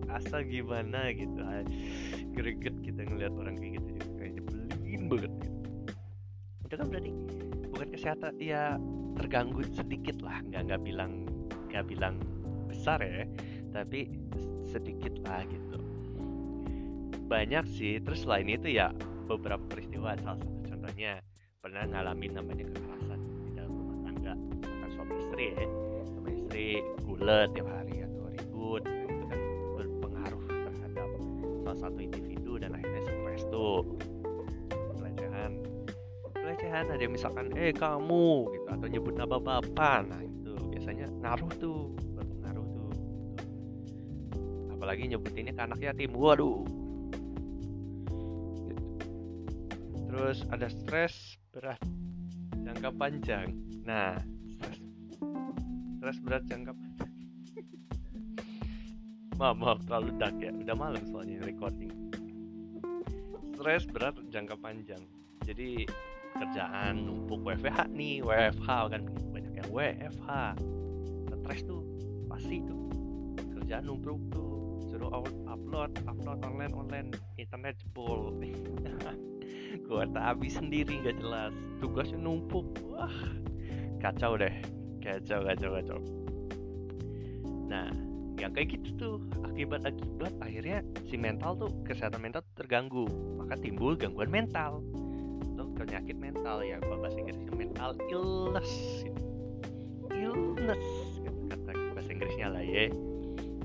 asal 0.08 0.40
gimana 0.44 1.12
gitu 1.12 1.40
ah, 1.44 1.64
greget 2.32 2.74
kita 2.80 3.04
ngeliat 3.04 3.34
orang 3.36 3.54
kayak 3.60 3.80
gitu 3.80 3.88
juga 4.00 4.10
kayak 4.16 4.32
nyebelin 4.40 5.02
banget 5.08 5.32
gitu. 5.40 5.58
itu 6.68 6.74
kan 6.76 6.86
berarti 6.88 7.12
bukan 7.72 7.88
kesehatan 7.94 8.34
ya 8.42 8.76
terganggu 9.18 9.62
sedikit 9.74 10.22
lah. 10.22 10.42
Nggak 10.46 10.62
nggak 10.70 10.80
bilang 10.86 11.12
nggak 11.68 11.84
bilang 11.90 12.14
besar 12.70 13.02
ya 13.02 13.26
tapi 13.74 14.08
sedikit 14.66 15.14
lah 15.26 15.42
gitu. 15.46 15.78
Banyak 17.28 17.64
sih 17.68 18.00
terus 18.00 18.24
selain 18.24 18.48
itu 18.48 18.72
ya 18.72 18.94
beberapa 19.28 19.60
peristiwa 19.68 20.16
salah 20.24 20.40
satu 20.40 20.74
contohnya 20.74 21.20
pernah 21.60 21.84
ngalamin 21.84 22.32
namanya 22.34 22.64
kekerasan 22.72 23.20
di 23.44 23.50
dalam 23.52 23.72
rumah 23.74 23.98
tangga 24.08 24.34
bukan 24.34 24.88
suami 24.94 25.14
istri 25.20 25.44
ya. 25.52 25.66
Suami 26.08 26.30
istri 26.40 26.66
gulet 27.04 27.48
tiap 27.52 27.68
hari 27.68 27.96
atau 28.02 28.24
ribut 28.32 28.82
satu 31.78 31.98
individu 32.02 32.58
dan 32.58 32.74
akhirnya 32.74 33.02
stres 33.06 33.42
tuh. 33.48 33.86
Pelecehan. 34.98 35.62
Pelecehan 36.34 36.84
ada 36.90 36.98
yang 36.98 37.14
misalkan 37.14 37.54
eh 37.54 37.70
kamu 37.70 38.50
gitu 38.52 38.66
atau 38.66 38.86
nyebut 38.90 39.14
nama 39.14 39.38
bapak. 39.38 40.10
Nah 40.10 40.20
itu 40.20 40.52
biasanya 40.74 41.06
ngaruh 41.22 41.52
tuh 41.62 41.94
berpengaruh 42.18 42.66
tuh 42.74 42.90
apalagi 44.74 45.10
nyebutinnya 45.14 45.54
ke 45.54 45.62
anak 45.62 45.78
yatim 45.78 46.12
waduh. 46.14 46.66
Gitu. 48.66 48.84
terus 50.08 50.42
ada 50.50 50.66
stres 50.66 51.38
berat 51.54 51.78
jangka 52.66 52.90
panjang. 52.98 53.54
Nah 53.86 54.18
stres 54.58 54.78
stres 55.98 56.18
berat 56.26 56.42
jangka 56.50 56.74
panjang 56.74 57.07
maaf 59.38 59.54
maaf 59.54 59.78
terlalu 59.86 60.10
dark 60.18 60.36
ya. 60.42 60.50
Udah 60.50 60.74
malam 60.74 61.02
soalnya 61.06 61.38
recording. 61.46 61.94
Stres 63.54 63.86
berat 63.86 64.18
jangka 64.34 64.58
panjang. 64.58 65.02
Jadi 65.46 65.86
kerjaan 66.34 67.06
numpuk 67.06 67.46
WFH 67.46 67.86
nih 67.94 68.22
WFH 68.26 68.68
kan. 68.90 69.02
Banyak 69.30 69.52
yang 69.62 69.68
WFH 69.70 70.28
stres 71.38 71.62
tuh 71.64 71.86
pasti 72.26 72.66
tuh. 72.66 72.90
Kerjaan 73.54 73.86
numpuk 73.86 74.18
tuh 74.34 74.82
suruh 74.90 75.10
up- 75.14 75.38
upload 75.46 75.94
upload 76.10 76.38
online 76.42 76.74
online. 76.74 77.08
Internet 77.38 77.78
jebol. 77.78 78.34
Kuota 79.86 80.34
habis 80.34 80.58
sendiri 80.58 80.98
nggak 80.98 81.22
jelas. 81.22 81.54
Tugasnya 81.78 82.18
numpuk. 82.18 82.74
Wah 82.90 83.14
kacau 84.02 84.34
deh. 84.34 84.54
Kacau 84.98 85.46
kacau 85.46 85.70
kacau. 85.78 85.98
Nah 87.70 88.07
yang 88.38 88.54
kayak 88.54 88.78
gitu 88.78 88.88
tuh. 88.96 89.16
Akibat-akibat 89.44 90.32
akhirnya 90.38 90.86
si 91.10 91.18
mental 91.18 91.58
tuh 91.58 91.70
kesehatan 91.84 92.22
mental 92.22 92.46
terganggu. 92.54 93.04
Maka 93.36 93.58
timbul 93.58 93.98
gangguan 93.98 94.30
mental. 94.30 94.80
Atau 95.54 95.66
penyakit 95.74 96.16
mental 96.16 96.62
ya 96.62 96.78
bahasa 96.80 97.18
Inggrisnya 97.18 97.52
mental 97.58 97.90
illness. 98.08 98.72
Illness 100.14 100.86
kata 101.50 101.70
bahasa 101.92 102.10
Inggrisnya 102.14 102.48
lah 102.54 102.62
ya. 102.62 102.88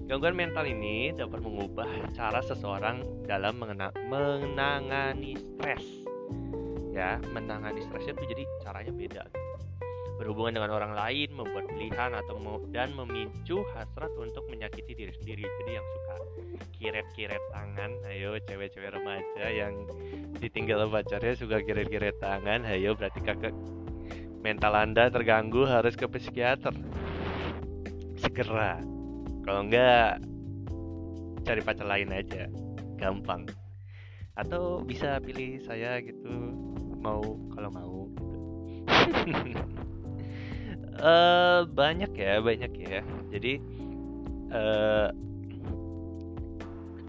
Gangguan 0.09 0.35
mental 0.35 0.67
ini 0.67 1.15
dapat 1.15 1.39
mengubah 1.39 1.87
cara 2.11 2.43
seseorang 2.43 3.05
dalam 3.23 3.55
mengena- 3.55 3.95
menangani 4.11 5.39
stres. 5.39 5.85
Ya 6.91 7.17
menangani 7.31 7.81
stresnya 7.87 8.13
tuh 8.13 8.27
jadi 8.27 8.43
caranya 8.61 8.93
beda 8.93 9.23
berhubungan 10.17 10.61
dengan 10.61 10.71
orang 10.77 10.93
lain 10.93 11.29
membuat 11.33 11.65
pilihan 11.73 12.11
atau 12.13 12.35
mau, 12.37 12.61
dan 12.69 12.93
memicu 12.93 13.65
hasrat 13.73 14.11
untuk 14.17 14.45
menyakiti 14.49 14.93
diri 14.93 15.13
sendiri. 15.17 15.43
Jadi 15.43 15.71
yang 15.73 15.87
suka 15.97 16.15
kiret-kiret 16.77 17.43
tangan 17.49 17.91
ayo 18.11 18.37
cewek-cewek 18.43 18.91
remaja 18.93 19.45
yang 19.49 19.73
ditinggal 20.37 20.85
pacarnya 20.91 21.33
suka 21.33 21.63
kiret-kiret 21.63 22.17
tangan 22.19 22.67
ayo 22.69 22.93
berarti 22.93 23.19
kakak 23.23 23.55
mental 24.43 24.75
anda 24.75 25.07
terganggu 25.07 25.63
harus 25.65 25.95
ke 25.95 26.05
psikiater. 26.05 26.75
Segera. 28.19 28.79
Kalau 29.43 29.61
enggak 29.63 30.19
cari 31.43 31.61
pacar 31.63 31.87
lain 31.87 32.11
aja. 32.11 32.47
Gampang. 32.99 33.47
Atau 34.35 34.83
bisa 34.83 35.19
pilih 35.23 35.63
saya 35.63 35.99
gitu. 36.03 36.31
Mau 37.03 37.35
kalau 37.55 37.71
mau 37.71 37.93
gitu 39.13 39.83
Eh, 40.93 41.61
banyak 41.73 42.11
ya 42.13 42.37
banyak 42.37 42.71
ya. 42.77 43.01
Jadi 43.33 43.57
eh 44.53 45.09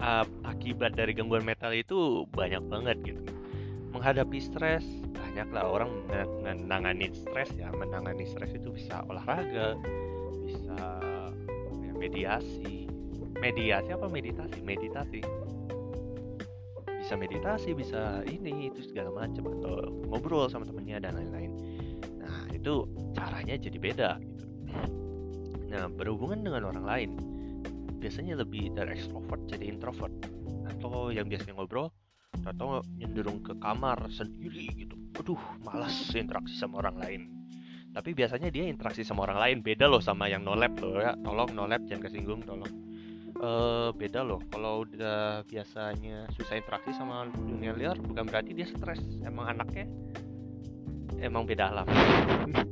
ap- 0.01 0.39
akibat 0.41 0.97
dari 0.97 1.13
gangguan 1.13 1.45
mental 1.45 1.69
itu 1.69 2.25
banyak 2.33 2.65
banget 2.65 2.97
gitu. 3.05 3.21
Menghadapi 3.93 4.41
stres 4.41 4.83
banyak 5.13 5.47
lah 5.53 5.69
orang 5.69 5.91
men- 6.09 6.65
menangani 6.65 7.13
stres 7.13 7.53
ya. 7.53 7.69
Menangani 7.69 8.25
stres 8.25 8.57
itu 8.57 8.73
bisa 8.73 9.05
olahraga 9.05 9.77
bisa 10.41 10.77
ya, 11.85 11.91
mediasi. 11.93 12.89
Mediasi 13.37 13.93
apa 13.93 14.09
meditasi? 14.09 14.59
Meditasi. 14.65 15.21
Bisa 17.05 17.13
meditasi 17.13 17.77
bisa 17.77 18.25
ini 18.25 18.73
itu 18.73 18.81
segala 18.81 19.13
macam. 19.13 19.45
Atau 19.45 19.93
ngobrol 20.09 20.49
sama 20.49 20.65
temennya 20.65 20.97
dan 20.97 21.21
lain-lain 21.21 21.53
nah 22.35 22.51
itu 22.51 22.83
caranya 23.15 23.55
jadi 23.55 23.77
beda 23.79 24.09
gitu. 24.19 24.45
Nah 25.71 25.87
berhubungan 25.87 26.43
dengan 26.43 26.67
orang 26.67 26.83
lain 26.83 27.09
biasanya 28.03 28.43
lebih 28.43 28.75
dari 28.75 28.99
extrovert 28.99 29.47
jadi 29.47 29.71
introvert. 29.71 30.11
Atau 30.67 31.15
yang 31.15 31.31
biasanya 31.31 31.55
ngobrol 31.55 31.87
atau 32.43 32.83
cenderung 32.99 33.39
ke 33.39 33.55
kamar 33.63 34.11
sendiri 34.11 34.67
gitu. 34.75 34.99
Aduh 35.15 35.39
malas 35.63 36.11
interaksi 36.11 36.59
sama 36.59 36.83
orang 36.83 36.99
lain. 36.99 37.21
Tapi 37.95 38.11
biasanya 38.11 38.51
dia 38.51 38.67
interaksi 38.67 39.07
sama 39.07 39.23
orang 39.23 39.39
lain 39.39 39.57
beda 39.63 39.87
loh 39.87 40.03
sama 40.03 40.27
yang 40.27 40.43
no 40.43 40.51
lab 40.51 40.75
loh 40.83 40.99
ya. 40.99 41.15
Tolong 41.15 41.55
no 41.55 41.63
lab 41.63 41.87
jangan 41.87 42.03
kesinggung 42.03 42.43
tolong. 42.43 42.67
Eh 43.39 43.89
beda 43.95 44.19
loh. 44.27 44.43
Kalau 44.51 44.83
udah 44.83 45.47
biasanya 45.47 46.27
susah 46.35 46.59
interaksi 46.59 46.91
sama 46.91 47.23
dunia 47.31 47.71
liar 47.71 47.95
bukan 47.95 48.27
berarti 48.27 48.51
dia 48.51 48.67
stres. 48.67 48.99
Emang 49.23 49.47
anaknya 49.47 49.87
emang 51.19 51.43
beda 51.47 51.71
alam. 51.71 51.87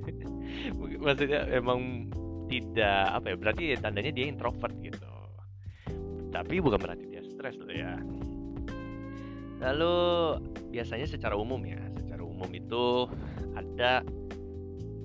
Maksudnya 1.04 1.50
emang 1.52 2.08
tidak 2.48 3.00
apa 3.12 3.34
ya 3.34 3.36
berarti 3.36 3.63
tandanya 3.80 4.12
dia 4.13 4.25
introvert 4.30 4.75
gitu. 4.80 5.10
Tapi 6.34 6.56
bukan 6.62 6.80
berarti 6.80 7.06
dia 7.10 7.22
stres 7.25 7.58
loh 7.60 7.74
ya. 7.74 7.98
Lalu 9.63 9.96
biasanya 10.74 11.08
secara 11.08 11.38
umum 11.38 11.62
ya 11.63 11.80
secara 11.98 12.22
umum 12.25 12.50
itu 12.52 13.08
ada 13.54 14.02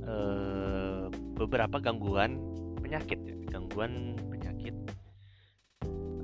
eh, 0.05 1.05
beberapa 1.37 1.77
gangguan 1.81 2.41
penyakit 2.81 3.21
ya. 3.23 3.37
Gangguan 3.49 4.17
penyakit 4.29 4.75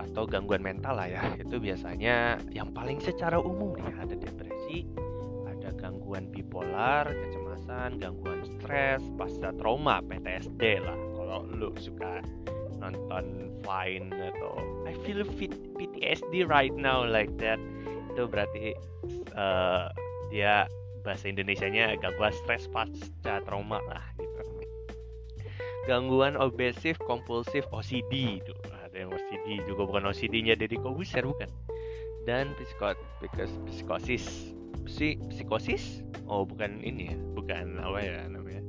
atau 0.01 0.25
gangguan 0.29 0.63
mental 0.63 0.99
lah 0.99 1.09
ya. 1.09 1.23
Itu 1.41 1.61
biasanya 1.61 2.41
yang 2.53 2.71
paling 2.71 3.01
secara 3.01 3.41
umum 3.41 3.75
nih 3.75 3.95
ada 3.97 4.15
depresi 4.17 4.89
gangguan 6.05 6.29
bipolar 6.29 7.09
kecemasan 7.09 7.97
gangguan 7.97 8.45
stres 8.45 9.01
pasca 9.17 9.57
trauma 9.57 10.05
PTSD 10.05 10.85
lah. 10.85 10.93
Kalau 11.17 11.49
lu 11.49 11.73
suka 11.81 12.21
nonton 12.77 13.49
Vine 13.65 14.13
atau 14.13 14.61
I 14.85 14.93
feel 15.09 15.25
fit 15.25 15.57
PTSD 15.81 16.45
right 16.45 16.77
now 16.77 17.09
like 17.09 17.33
that. 17.41 17.57
Itu 18.13 18.29
berarti 18.29 18.77
eh, 19.33 19.85
dia 20.29 20.69
bahasa 21.01 21.25
Indonesianya 21.25 21.97
gangguan 21.97 22.37
stres 22.45 22.69
pasca 22.69 23.41
trauma 23.49 23.81
lah 23.89 24.05
gitu. 24.21 24.45
Gangguan 25.89 26.37
obsesif 26.37 27.01
kompulsif 27.09 27.65
OCD 27.73 28.45
itu. 28.45 28.53
Ada 28.85 29.09
yang 29.09 29.11
OCD 29.17 29.65
juga 29.65 29.89
bukan 29.89 30.13
OCD-nya 30.13 30.53
Deddy 30.61 30.77
Kobuser 30.77 31.25
bukan. 31.25 31.49
Dan 32.29 32.53
psikot 32.61 33.01
psikosis 33.73 34.53
psi 34.85 35.19
psikosis? 35.33 36.05
Oh 36.29 36.45
bukan 36.45 36.81
ini 36.81 37.13
ya 37.13 37.17
bukan 37.37 37.81
apa 37.81 37.99
ya 38.01 38.17
namanya. 38.29 38.63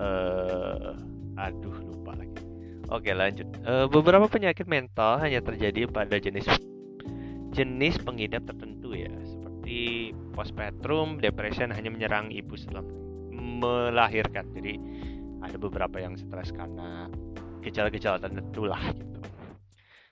Eh 0.00 0.92
aduh 1.34 1.76
lupa 1.84 2.14
lagi. 2.18 2.42
Oke 2.92 3.10
lanjut. 3.16 3.48
Eh, 3.64 3.86
beberapa 3.88 4.28
penyakit 4.28 4.68
mental 4.68 5.18
hanya 5.20 5.40
terjadi 5.40 5.88
pada 5.88 6.20
jenis 6.20 6.46
jenis 7.54 7.96
pengidap 8.02 8.44
tertentu 8.44 8.92
ya 8.92 9.10
seperti 9.24 10.10
postpartum 10.34 11.22
depression 11.22 11.70
hanya 11.70 11.88
menyerang 11.88 12.28
ibu 12.34 12.54
setelah 12.58 12.84
melahirkan. 13.32 14.50
Jadi 14.52 14.76
ada 15.44 15.56
beberapa 15.60 16.00
yang 16.00 16.16
stres 16.16 16.52
karena 16.52 17.08
gejala-gejala 17.64 18.20
tertentu 18.20 18.68
lah 18.68 18.80
gitu. 18.92 19.20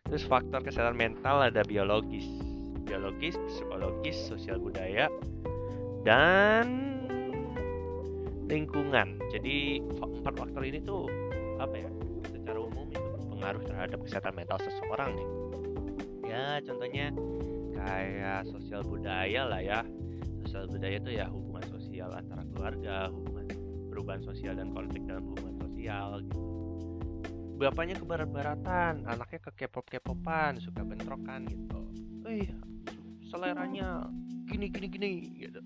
Terus 0.09 0.25
faktor 0.29 0.61
kesehatan 0.61 0.97
mental 0.97 1.41
ada 1.41 1.65
biologis 1.65 2.52
biologis 2.93 3.41
psikologis 3.49 4.21
sosial 4.29 4.61
budaya 4.61 5.09
dan 6.05 7.01
lingkungan. 8.53 9.17
Jadi 9.33 9.81
empat 9.81 10.37
faktor 10.37 10.61
ini 10.61 10.85
tuh 10.85 11.09
apa 11.57 11.73
ya 11.73 11.89
secara 12.29 12.61
umum 12.61 12.85
itu 12.93 13.01
berpengaruh 13.01 13.65
terhadap 13.65 13.99
kesehatan 14.05 14.37
mental 14.37 14.61
seseorang 14.61 15.17
nih. 15.17 15.29
Ya 16.29 16.61
contohnya 16.69 17.07
kayak 17.73 18.45
sosial 18.53 18.85
budaya 18.85 19.49
lah 19.49 19.65
ya. 19.65 19.81
Sosial 20.45 20.69
budaya 20.69 21.01
itu 21.01 21.11
ya 21.17 21.33
hubungan 21.33 21.65
sosial 21.73 22.13
antara 22.13 22.45
keluarga 22.53 23.09
hubungan 23.09 23.49
perubahan 23.89 24.21
sosial 24.21 24.53
dan 24.53 24.69
konflik 24.77 25.01
dalam 25.09 25.33
hubungan 25.33 25.57
sosial 25.65 26.21
gitu. 26.29 26.41
Bapaknya 27.57 27.97
ke 27.97 28.05
barat-baratan 28.05 29.09
anaknya 29.09 29.41
ke 29.49 29.65
K-pop 29.65 29.89
suka 30.61 30.83
bentrokan 30.83 31.47
gitu 31.49 31.73
wih 32.23 32.49
seleranya 33.29 34.07
gini 34.47 34.67
gini 34.71 34.87
gini 34.88 35.11
gitu. 35.38 35.61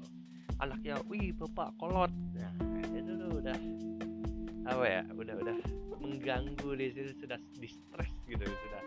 Anaknya 0.61 1.01
wih 1.09 1.33
bapak 1.37 1.73
kolot. 1.81 2.13
Nah 2.37 2.53
itu 2.97 3.13
tuh 3.17 3.31
udah 3.45 3.59
apa 4.67 4.85
ya 4.85 5.03
udah 5.15 5.35
udah 5.39 5.57
mengganggu 6.03 6.71
di 6.75 6.87
situ 6.91 7.13
sudah 7.23 7.39
di 7.55 7.69
stres 7.71 8.11
gitu 8.27 8.43
sudah 8.43 8.83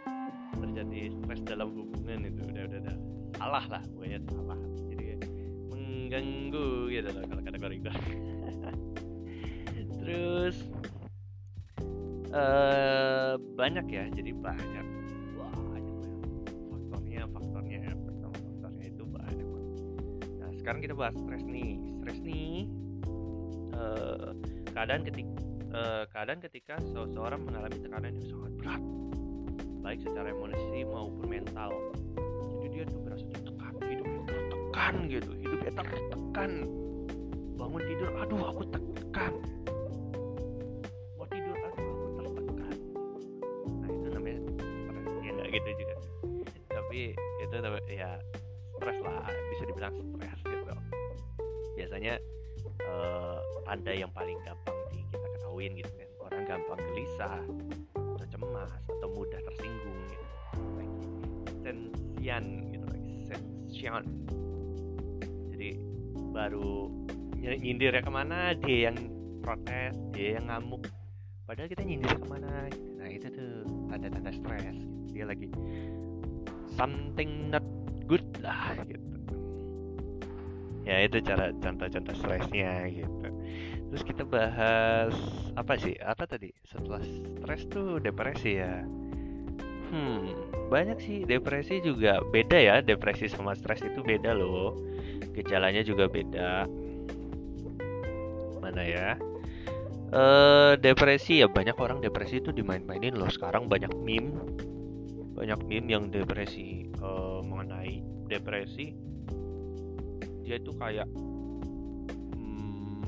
terjadi 0.59 1.15
stres 1.15 1.41
dalam 1.47 1.71
hubungan 1.71 2.27
itu 2.27 2.41
udah 2.43 2.63
udah, 2.67 2.79
udah 2.83 2.97
salah 3.39 3.65
lah 3.71 3.83
pokoknya 3.95 4.19
salah 4.27 4.59
jadi 4.91 5.15
mengganggu 5.71 6.67
gitu 6.91 7.09
loh 7.15 7.23
kalau 7.31 7.41
kategori 7.47 7.75
gue 7.79 7.95
terus 10.03 10.57
uh, 12.35 13.39
banyak 13.55 13.85
ya 13.88 14.03
jadi 14.11 14.31
banyak 14.35 14.99
sekarang 20.69 20.85
kita 20.85 21.01
bahas 21.01 21.17
stres 21.17 21.43
nih. 21.49 21.81
Stres 21.97 22.19
nih 22.21 22.69
uh, 23.73 24.38
keadaan 24.69 25.01
ketika 25.01 25.31
uh, 25.73 26.05
keadaan 26.13 26.39
ketika 26.45 26.77
seseorang 26.93 27.41
mengalami 27.41 27.73
tekanan 27.81 28.13
yang 28.13 28.27
sangat 28.29 28.53
berat. 28.61 28.81
Baik 29.81 29.99
secara 30.05 30.29
emosi 30.29 30.85
maupun 30.85 31.25
mental. 31.25 31.73
Jadi 32.61 32.69
dia 32.69 32.85
tuh 32.85 33.01
berasa 33.01 33.25
tertekan 33.33 33.73
hidupnya 33.81 34.21
tertekan 34.29 34.93
gitu. 35.09 35.31
Hidupnya 35.41 35.71
tertekan. 35.73 36.51
Bangun 37.57 37.81
tidur 37.89 38.09
aduh 38.21 38.41
aku 38.53 38.63
tertekan. 38.69 39.33
Mau 41.17 41.25
tidur 41.33 41.57
aduh 41.65 41.89
aku 42.13 42.21
tertekan. 42.29 42.75
Nah 43.73 43.89
itu 43.89 44.07
namanya 44.13 44.39
stres. 44.53 45.05
Ya 45.25 45.45
gitu 45.49 45.69
juga. 45.81 45.95
Tapi 46.69 47.17
itu 47.17 47.55
ya 47.89 48.21
stres 48.77 48.97
lah 49.01 49.25
bisa 49.49 49.63
dibilang 49.65 49.97
stres 50.13 50.38
biasanya 52.00 52.24
uh, 52.88 53.44
tanda 53.68 53.91
yang 53.91 54.08
paling 54.15 54.39
gampang 54.48 54.77
di 54.88 55.03
kita 55.12 55.27
ketahuin 55.36 55.72
gitu 55.75 55.91
kan. 55.91 56.10
Orang 56.24 56.44
gampang 56.48 56.79
gelisah 56.79 57.44
atau 57.91 58.27
cemas 58.32 58.72
atau 58.88 59.10
mudah 59.12 59.39
tersinggung 59.44 60.00
gitu. 60.08 60.25
Lagi 60.79 60.96
sensian 61.60 62.44
gitu 62.72 62.88
lagi 62.88 63.15
sensian. 63.27 64.03
Jadi 65.51 65.70
baru 66.32 66.88
nyindir 67.36 67.91
ya 67.91 68.00
ke 68.00 68.12
mana 68.15 68.56
dia 68.56 68.88
yang 68.88 68.98
protes 69.44 70.00
dia 70.15 70.39
yang 70.39 70.48
ngamuk. 70.48 70.88
Padahal 71.44 71.68
kita 71.68 71.84
nyindir 71.84 72.15
ke 72.15 72.27
mana 72.32 72.72
nah 72.96 73.12
itu 73.12 73.27
tuh 73.27 73.68
tanda-tanda 73.91 74.32
stres. 74.32 74.72
Gitu. 74.72 75.20
dia 75.20 75.27
lagi 75.27 75.51
something 76.79 77.51
not 77.51 77.65
good 78.08 78.24
lah 78.39 78.72
gitu 78.88 79.08
ya 80.88 81.03
itu 81.03 81.19
cara 81.24 81.51
contoh-contoh 81.55 82.15
stresnya 82.15 82.88
gitu. 82.91 83.27
Terus 83.89 84.03
kita 84.05 84.24
bahas 84.24 85.13
apa 85.57 85.74
sih? 85.81 85.98
Apa 85.98 86.29
tadi? 86.29 86.53
Setelah 86.69 87.01
stres 87.01 87.65
tuh 87.74 87.98
depresi 87.98 88.62
ya? 88.62 88.86
Hmm 89.89 90.50
banyak 90.69 91.01
sih. 91.01 91.18
Depresi 91.25 91.81
juga 91.81 92.22
beda 92.29 92.55
ya. 92.55 92.75
Depresi 92.85 93.25
sama 93.25 93.57
stres 93.57 93.81
itu 93.81 94.05
beda 94.05 94.37
loh. 94.37 94.77
Gejalanya 95.33 95.81
juga 95.81 96.05
beda. 96.05 96.70
Mana 98.61 98.85
ya? 98.85 99.18
Uh, 100.09 100.74
depresi 100.81 101.42
ya 101.42 101.48
banyak 101.50 101.77
orang 101.77 102.01
depresi 102.01 102.42
itu 102.42 102.53
dimain-mainin 102.53 103.18
loh. 103.18 103.29
Sekarang 103.33 103.65
banyak 103.65 103.89
meme. 104.05 104.37
Banyak 105.33 105.65
meme 105.65 105.89
yang 105.89 106.13
depresi 106.13 106.94
uh, 107.01 107.42
mengenai 107.42 108.05
depresi 108.29 109.08
dia 110.50 110.57
itu 110.57 110.74
kayak 110.81 111.05
hmm, 112.33 113.05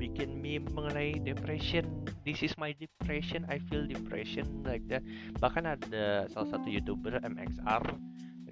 bikin 0.00 0.40
meme 0.40 0.64
mengenai 0.72 1.20
depression. 1.20 1.84
This 2.24 2.40
is 2.40 2.56
my 2.56 2.72
depression 2.80 3.44
I 3.52 3.60
feel 3.68 3.84
depression 3.84 4.64
like 4.64 4.88
that. 4.88 5.04
Bahkan 5.36 5.68
ada 5.68 6.24
salah 6.32 6.48
satu 6.56 6.72
youtuber 6.72 7.20
MXR 7.20 7.84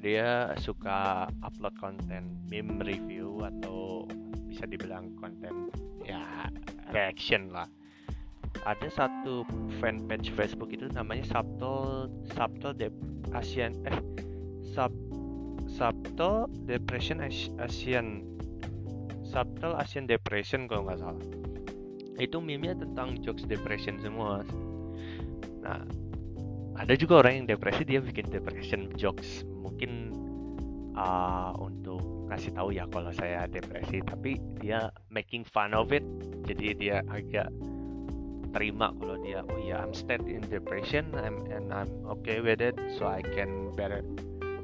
dia 0.04 0.52
suka 0.60 1.28
upload 1.40 1.72
konten 1.80 2.44
meme 2.52 2.84
review 2.84 3.40
atau 3.40 4.04
bisa 4.52 4.68
dibilang 4.68 5.16
konten 5.16 5.72
ya 6.04 6.20
reaction 6.92 7.48
lah. 7.56 7.72
Ada 8.68 8.92
satu 8.92 9.48
fanpage 9.80 10.28
Facebook 10.36 10.76
itu 10.76 10.92
namanya 10.92 11.24
Subtle 11.24 12.12
Subtle 12.36 12.76
Dep 12.76 12.92
Asian 13.32 13.72
eh 13.88 13.96
Sub 14.76 14.92
Subtle 15.80 16.44
Depression 16.68 17.24
Asian. 17.24 18.20
Subtle 19.24 19.72
Asian 19.80 20.04
Depression 20.04 20.68
kalau 20.68 20.84
nggak 20.84 21.00
salah. 21.00 21.24
Itu 22.20 22.44
meme 22.44 22.76
tentang 22.76 23.16
jokes 23.24 23.48
depression 23.48 23.96
semua 24.04 24.44
nah 25.60 25.84
ada 26.80 26.96
juga 26.96 27.20
orang 27.20 27.44
yang 27.44 27.46
depresi 27.52 27.84
dia 27.84 28.00
bikin 28.00 28.28
depression 28.28 28.92
jokes. 28.96 29.44
Mungkin 29.44 30.12
uh, 30.96 31.52
untuk 31.56 32.28
kasih 32.28 32.52
tahu 32.52 32.76
ya 32.76 32.84
kalau 32.88 33.12
saya 33.16 33.48
depresi 33.48 34.04
tapi 34.04 34.36
dia 34.60 34.92
making 35.08 35.48
fun 35.48 35.72
of 35.72 35.92
it. 35.96 36.04
Jadi 36.44 36.76
dia 36.76 37.00
agak 37.08 37.48
terima 38.52 38.92
kalau 39.00 39.16
dia 39.24 39.40
oh 39.48 39.60
ya 39.64 39.80
I'm 39.80 39.96
state 39.96 40.28
in 40.28 40.44
depression 40.44 41.08
I'm, 41.16 41.48
and 41.48 41.72
I'm 41.72 41.88
okay 42.20 42.44
with 42.44 42.60
it 42.60 42.76
so 43.00 43.08
I 43.08 43.24
can 43.24 43.72
better 43.76 44.04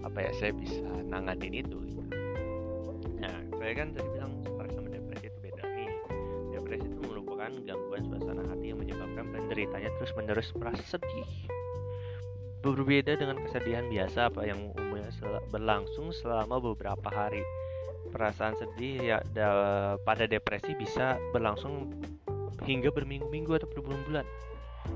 apa 0.07 0.19
ya 0.23 0.31
saya 0.39 0.53
bisa 0.55 0.87
nanganin 1.11 1.67
itu 1.67 1.77
gitu. 1.91 2.03
nah 3.19 3.35
saya 3.59 3.73
kan 3.75 3.91
tadi 3.91 4.09
bilang 4.15 4.33
stres 4.47 4.71
sama 4.79 4.89
depresi 4.95 5.27
itu 5.27 5.39
beda 5.43 5.65
nih 5.75 5.91
depresi 6.55 6.87
itu 6.87 7.01
merupakan 7.11 7.51
gangguan 7.67 8.03
suasana 8.07 8.43
hati 8.47 8.71
yang 8.71 8.79
menyebabkan 8.79 9.27
penderitanya 9.35 9.91
terus 9.99 10.13
menerus 10.15 10.49
merasa 10.55 10.85
sedih 10.97 11.29
berbeda 12.63 13.19
dengan 13.19 13.39
kesedihan 13.47 13.87
biasa 13.87 14.31
apa 14.31 14.43
yang 14.47 14.75
umumnya 14.75 15.11
berlangsung 15.51 16.11
selama 16.11 16.59
beberapa 16.59 17.07
hari 17.11 17.43
perasaan 18.11 18.55
sedih 18.59 18.97
ya 19.03 19.19
da, 19.35 19.49
pada 20.03 20.27
depresi 20.27 20.75
bisa 20.75 21.19
berlangsung 21.31 21.91
hingga 22.65 22.91
berminggu-minggu 22.91 23.53
atau 23.61 23.69
berbulan-bulan. 23.71 24.27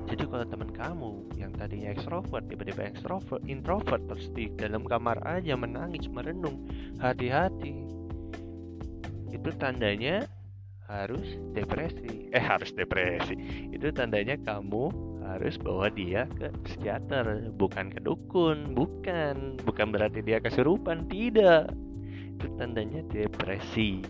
Jadi 0.09 0.23
kalau 0.27 0.45
teman 0.47 0.71
kamu 0.71 1.11
yang 1.39 1.51
tadinya 1.55 1.91
ekstrovert 1.91 2.43
tiba-tiba 2.51 2.91
ekstrovert, 2.91 3.41
introvert 3.47 4.03
di 4.35 4.51
dalam 4.59 4.83
kamar 4.83 5.23
aja 5.23 5.55
menangis, 5.55 6.07
merenung, 6.11 6.67
hati-hati. 6.99 7.87
Itu 9.31 9.49
tandanya 9.55 10.27
harus 10.91 11.39
depresi. 11.55 12.27
Eh 12.35 12.43
harus 12.43 12.75
depresi. 12.75 13.35
Itu 13.71 13.95
tandanya 13.95 14.35
kamu 14.39 14.91
harus 15.23 15.55
bawa 15.55 15.87
dia 15.87 16.27
ke 16.35 16.51
psikiater, 16.67 17.53
bukan 17.55 17.93
ke 17.93 18.03
dukun, 18.03 18.75
bukan. 18.75 19.55
Bukan 19.63 19.95
berarti 19.95 20.19
dia 20.19 20.43
kesurupan, 20.43 21.07
tidak 21.07 21.71
itu 22.41 22.49
tandanya 22.57 23.05
depresi 23.13 24.01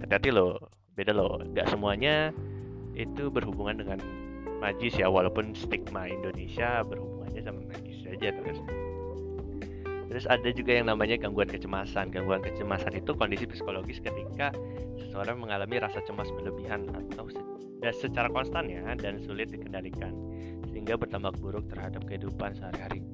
hati-hati 0.00 0.32
loh 0.32 0.56
beda 0.96 1.12
loh 1.12 1.36
nggak 1.52 1.68
semuanya 1.68 2.32
itu 2.96 3.28
berhubungan 3.28 3.84
dengan 3.84 4.00
magis 4.64 4.96
ya 4.96 5.12
walaupun 5.12 5.52
stigma 5.52 6.08
Indonesia 6.08 6.80
berhubungannya 6.88 7.42
sama 7.44 7.60
magis 7.68 8.00
saja 8.00 8.32
terus. 8.32 8.58
Terus 10.08 10.24
ada 10.30 10.48
juga 10.54 10.72
yang 10.78 10.86
namanya 10.88 11.20
gangguan 11.20 11.50
kecemasan. 11.50 12.08
Gangguan 12.08 12.40
kecemasan 12.40 12.96
itu 12.96 13.12
kondisi 13.12 13.44
psikologis 13.44 14.00
ketika 14.00 14.56
seseorang 14.96 15.42
mengalami 15.42 15.82
rasa 15.82 16.00
cemas 16.08 16.30
berlebihan 16.32 16.88
atau 16.94 17.28
secara 17.92 18.32
konstan 18.32 18.72
ya 18.72 18.96
dan 18.96 19.20
sulit 19.20 19.52
dikendalikan 19.52 20.16
sehingga 20.72 20.96
berdampak 20.96 21.36
buruk 21.36 21.68
terhadap 21.68 22.00
kehidupan 22.08 22.56
sehari-hari. 22.56 23.04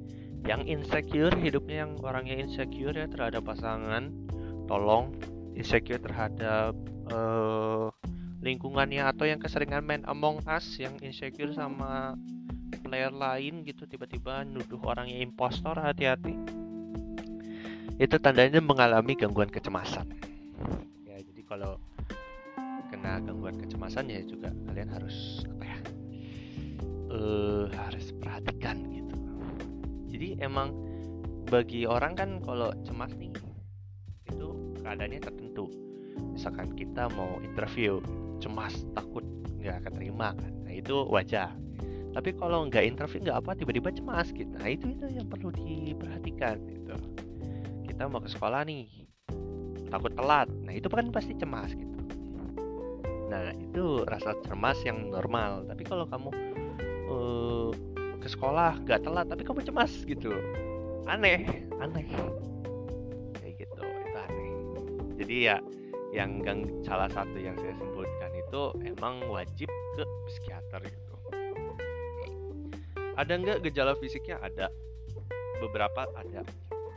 Yang 0.46 0.62
insecure 0.70 1.34
hidupnya 1.34 1.88
yang 1.88 1.92
orangnya 2.04 2.38
insecure 2.46 2.94
ya 2.94 3.10
terhadap 3.10 3.42
pasangan 3.48 4.14
tolong 4.70 5.10
insecure 5.58 5.98
terhadap 5.98 6.78
uh, 7.10 7.90
lingkungannya 8.40 9.04
atau 9.04 9.28
yang 9.28 9.36
keseringan 9.36 9.84
main 9.84 10.02
Among 10.08 10.40
Us 10.48 10.80
yang 10.80 10.96
insecure 11.04 11.52
sama 11.52 12.16
player 12.80 13.12
lain 13.12 13.62
gitu 13.68 13.84
tiba-tiba 13.84 14.42
nuduh 14.48 14.80
orangnya 14.80 15.20
impostor 15.20 15.76
hati-hati. 15.76 16.34
Itu 18.00 18.16
tandanya 18.16 18.64
mengalami 18.64 19.12
gangguan 19.12 19.52
kecemasan. 19.52 20.08
Ya 21.04 21.20
jadi 21.20 21.42
kalau 21.44 21.76
kena 22.88 23.20
gangguan 23.20 23.60
kecemasan 23.60 24.08
ya 24.08 24.24
juga 24.24 24.50
kalian 24.66 24.88
harus 24.88 25.44
apa 25.44 25.64
ya 25.68 25.78
uh, 27.12 27.64
harus 27.76 28.16
perhatikan 28.16 28.88
gitu. 28.88 29.16
Jadi 30.10 30.28
emang 30.40 30.72
bagi 31.46 31.84
orang 31.84 32.16
kan 32.16 32.30
kalau 32.40 32.72
cemas 32.88 33.12
nih 33.20 33.30
itu 34.32 34.48
keadaannya 34.80 35.20
tertentu. 35.20 35.68
Misalkan 36.32 36.72
kita 36.72 37.12
mau 37.12 37.36
interview 37.44 38.00
cemas 38.40 38.74
takut 38.96 39.22
nggak 39.60 39.86
keterima 39.86 40.32
kan. 40.34 40.52
Nah 40.64 40.72
itu 40.72 41.04
wajar. 41.12 41.52
Tapi 42.10 42.34
kalau 42.34 42.66
nggak 42.66 42.82
interview 42.82 43.22
nggak 43.22 43.38
apa 43.44 43.50
tiba-tiba 43.54 43.94
cemas 43.94 44.32
gitu. 44.34 44.50
Nah 44.50 44.66
itu 44.66 44.90
itu 44.90 45.06
yang 45.14 45.28
perlu 45.30 45.54
diperhatikan 45.54 46.58
gitu. 46.66 46.96
Kita 47.86 48.08
mau 48.10 48.18
ke 48.18 48.32
sekolah 48.32 48.66
nih 48.66 48.88
takut 49.92 50.10
telat. 50.16 50.48
Nah 50.64 50.72
itu 50.74 50.88
kan 50.90 51.06
pasti 51.14 51.36
cemas 51.38 51.70
gitu. 51.76 51.98
Nah 53.30 53.54
itu 53.54 54.02
rasa 54.08 54.34
cemas 54.48 54.80
yang 54.82 55.12
normal. 55.12 55.68
Tapi 55.70 55.82
kalau 55.86 56.08
kamu 56.08 56.30
uh, 57.12 57.70
ke 58.18 58.26
sekolah 58.26 58.80
nggak 58.82 59.06
telat 59.06 59.26
tapi 59.30 59.46
kamu 59.46 59.62
cemas 59.62 59.92
gitu. 60.02 60.34
Aneh 61.06 61.68
aneh. 61.78 62.08
Kayak 63.38 63.54
gitu 63.68 63.82
itu 63.86 64.18
aneh. 64.18 64.50
Jadi 65.20 65.36
ya 65.46 65.56
yang 66.10 66.42
gang, 66.42 66.66
salah 66.82 67.06
satu 67.06 67.38
yang 67.38 67.54
saya 67.54 67.70
sebutkan 67.78 68.19
itu 68.50 68.74
emang 68.82 69.22
wajib 69.30 69.70
ke 69.70 70.02
psikiater 70.26 70.82
gitu. 70.82 71.14
Ada 73.14 73.32
nggak 73.38 73.58
gejala 73.70 73.94
fisiknya? 73.94 74.42
Ada. 74.42 74.66
Beberapa 75.62 76.10
ada. 76.18 76.42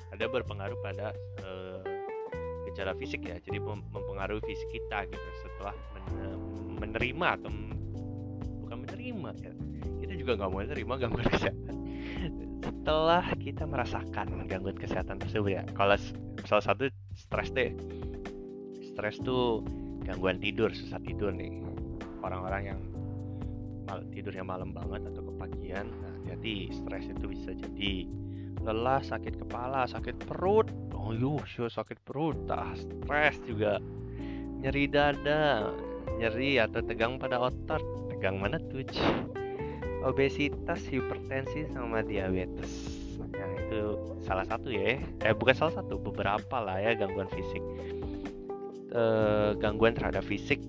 Ada 0.10 0.26
berpengaruh 0.34 0.82
pada 0.82 1.14
uh, 1.46 1.86
gejala 2.66 2.98
fisik 2.98 3.30
ya. 3.30 3.38
Jadi 3.38 3.62
mempengaruhi 3.62 4.42
fisik 4.42 4.66
kita 4.74 5.06
gitu 5.14 5.30
setelah 5.46 5.78
men 5.94 6.42
menerima 6.82 7.28
atau 7.38 7.54
bukan 8.66 8.78
menerima 8.90 9.30
ya. 9.46 9.54
Kita 10.02 10.14
juga 10.18 10.32
nggak 10.42 10.50
mau 10.50 10.58
menerima 10.66 10.94
gangguan 11.06 11.30
kesehatan. 11.38 11.76
Setelah 12.66 13.26
kita 13.38 13.70
merasakan 13.70 14.50
gangguan 14.50 14.78
kesehatan 14.82 15.22
tersebut 15.22 15.62
ya. 15.62 15.64
Kalau 15.78 16.02
salah 16.50 16.66
satu 16.66 16.90
stres 17.14 17.54
deh. 17.54 17.78
Stres 18.94 19.22
tuh 19.22 19.62
gangguan 20.04 20.38
tidur 20.38 20.70
susah 20.76 21.00
tidur 21.02 21.32
nih. 21.32 21.64
Orang-orang 22.24 22.64
yang 22.76 22.80
mal 23.84 24.00
tidurnya 24.12 24.44
malam 24.48 24.72
banget 24.72 25.04
atau 25.12 25.28
kepagian 25.28 25.92
nah 26.00 26.16
hati 26.32 26.72
stres 26.72 27.12
itu 27.12 27.26
bisa 27.28 27.52
jadi 27.52 28.08
lelah 28.64 29.04
sakit 29.04 29.44
kepala 29.44 29.84
sakit 29.88 30.24
perut. 30.24 30.68
Oh 30.96 31.12
yuh 31.12 31.44
sakit 31.48 32.00
perut. 32.08 32.40
Ah 32.48 32.72
stres 32.76 33.40
juga. 33.44 33.80
Nyeri 34.64 34.88
dada 34.88 35.72
nyeri 36.16 36.60
atau 36.64 36.80
tegang 36.80 37.20
pada 37.20 37.44
otot. 37.44 37.84
Tegang 38.08 38.40
mana 38.40 38.56
tuh 38.72 38.88
obesitas 40.08 40.80
hipertensi 40.88 41.68
sama 41.76 42.04
diabetes. 42.04 43.04
Yang 43.36 43.52
itu 43.68 43.82
salah 44.24 44.48
satu 44.48 44.72
ya. 44.72 44.96
Eh 45.28 45.36
bukan 45.36 45.56
salah 45.56 45.76
satu 45.76 46.00
beberapa 46.00 46.64
lah 46.64 46.80
ya 46.80 46.96
gangguan 46.96 47.28
fisik 47.36 47.60
uh, 48.94 49.58
gangguan 49.58 49.98
terhadap 49.98 50.24
fisik. 50.24 50.62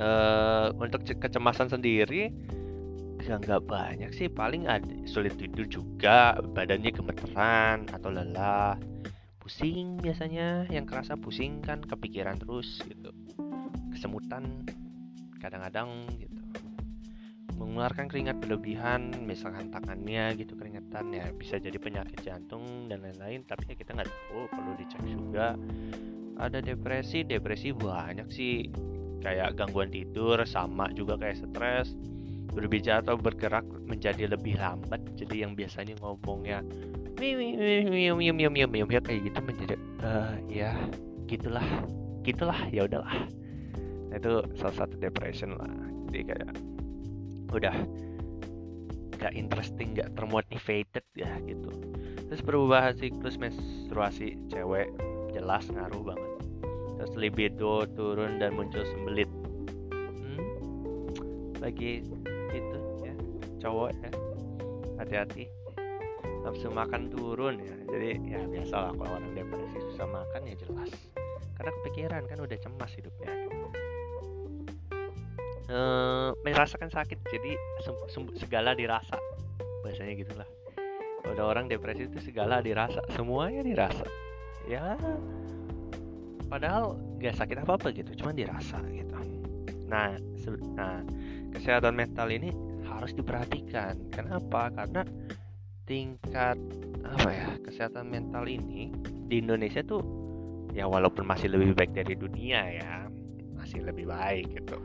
Uh, 0.00 0.72
untuk 0.80 1.04
kecemasan 1.04 1.68
sendiri 1.68 2.32
ya 3.20 3.36
nggak 3.36 3.68
banyak 3.68 4.10
sih. 4.16 4.32
Paling 4.32 4.64
ada 4.64 4.88
sulit 5.04 5.36
tidur 5.36 5.68
juga 5.68 6.40
badannya 6.40 6.88
gemeteran 6.88 7.84
atau 7.92 8.08
lelah 8.08 8.80
pusing 9.44 10.00
biasanya. 10.00 10.64
Yang 10.72 10.86
kerasa 10.88 11.20
pusing 11.20 11.60
kan 11.60 11.84
kepikiran 11.84 12.40
terus 12.40 12.80
gitu. 12.88 13.12
Kesemutan 13.92 14.64
kadang-kadang 15.36 16.08
gitu. 16.16 16.40
Mengeluarkan 17.60 18.08
keringat 18.08 18.40
berlebihan 18.40 19.12
misalkan 19.28 19.68
tangannya 19.68 20.32
gitu 20.40 20.56
keringetan 20.56 21.12
ya 21.12 21.28
bisa 21.36 21.60
jadi 21.60 21.76
penyakit 21.76 22.24
jantung 22.24 22.88
dan 22.88 23.04
lain-lain. 23.04 23.44
Tapi 23.44 23.68
ya 23.68 23.76
kita 23.76 24.00
nggak 24.00 24.08
tahu 24.08 24.48
perlu 24.48 24.72
dicek 24.80 25.04
juga 25.04 25.60
ada 26.40 26.58
depresi 26.64 27.22
depresi 27.22 27.76
banyak 27.76 28.28
sih. 28.32 28.66
Kayak 29.20 29.60
gangguan 29.60 29.92
tidur 29.92 30.40
sama 30.48 30.88
juga 30.96 31.20
kayak 31.20 31.44
stres. 31.44 31.92
Berbicara 32.50 33.04
atau 33.04 33.14
bergerak 33.20 33.62
menjadi 33.86 34.26
lebih 34.26 34.58
lambat. 34.58 34.98
Jadi 35.14 35.44
yang 35.44 35.54
biasanya 35.54 35.94
ngomongnya 36.00 36.64
ya 37.20 39.00
kayak 39.04 39.20
gitu 39.28 39.38
menjadi 39.44 39.76
uh, 40.00 40.34
ya 40.48 40.72
gitulah 41.28 41.68
gitulah 42.24 42.58
ya 42.72 42.88
udahlah. 42.88 43.28
Nah, 44.10 44.16
itu 44.18 44.42
salah 44.58 44.74
satu 44.74 44.98
depression 44.98 45.54
lah. 45.54 45.70
Jadi 46.10 46.20
kayak 46.26 46.52
udah 47.54 47.76
gak 49.20 49.36
interesting 49.36 49.94
gak 49.94 50.10
termotivated 50.16 51.04
ya 51.14 51.30
gitu. 51.44 51.70
Terus 52.26 52.40
perubahan 52.42 52.96
siklus 52.96 53.36
menstruasi 53.38 54.38
cewek 54.50 54.90
jelas 55.30 55.64
ngaruh 55.70 56.02
banget. 56.02 56.30
Terus 57.00 57.12
libido 57.16 57.88
turun 57.96 58.36
dan 58.36 58.52
muncul 58.52 58.84
sembelit. 58.84 59.30
Hmm? 60.20 60.38
bagi 61.56 62.04
itu 62.52 62.78
ya 63.00 63.14
cowok 63.64 63.88
ya. 63.96 64.10
Hati-hati. 65.00 65.48
Nafsu 66.44 66.68
makan 66.68 67.08
turun 67.08 67.56
ya. 67.60 67.76
Jadi 67.88 68.08
ya 68.28 68.40
biasa 68.44 68.76
lah 68.76 68.92
kalau 68.96 69.12
orang 69.16 69.32
depresi 69.32 69.78
susah 69.92 70.08
makan 70.08 70.40
ya 70.44 70.54
jelas. 70.60 70.90
Karena 71.56 71.70
kepikiran 71.80 72.22
kan 72.28 72.38
udah 72.40 72.58
cemas 72.60 72.92
hidupnya. 72.96 73.28
E, 75.68 75.78
merasakan 76.44 76.92
sakit. 76.92 77.16
Jadi 77.32 77.56
segala 78.36 78.76
dirasa. 78.76 79.16
Bahasanya 79.84 80.20
gitulah. 80.20 80.48
Kalau 81.20 81.32
ada 81.36 81.44
orang 81.44 81.68
depresi 81.68 82.08
itu 82.08 82.20
segala 82.20 82.60
dirasa. 82.64 83.04
Semuanya 83.12 83.60
dirasa 83.64 84.04
ya 84.68 84.96
padahal 86.50 86.98
gak 87.22 87.38
sakit 87.38 87.62
apa 87.62 87.78
apa 87.78 87.88
gitu 87.94 88.10
cuma 88.18 88.34
dirasa 88.34 88.82
gitu. 88.90 89.14
Nah 89.86 90.18
nah 90.74 90.98
kesehatan 91.54 91.94
mental 91.94 92.28
ini 92.32 92.50
harus 92.86 93.14
diperhatikan. 93.14 93.96
Kenapa? 94.10 94.72
Karena 94.74 95.06
tingkat 95.86 96.58
apa 97.06 97.30
ya 97.30 97.48
kesehatan 97.62 98.10
mental 98.10 98.46
ini 98.46 98.90
di 99.30 99.42
Indonesia 99.42 99.82
tuh 99.82 100.02
ya 100.74 100.86
walaupun 100.86 101.26
masih 101.26 101.50
lebih 101.50 101.74
baik 101.74 101.94
dari 101.94 102.14
dunia 102.14 102.60
ya 102.70 102.92
masih 103.54 103.86
lebih 103.86 104.10
baik 104.10 104.50
gitu. 104.58 104.78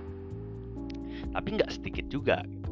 Tapi 1.34 1.48
nggak 1.60 1.72
sedikit 1.74 2.06
juga 2.08 2.42
gitu. 2.46 2.72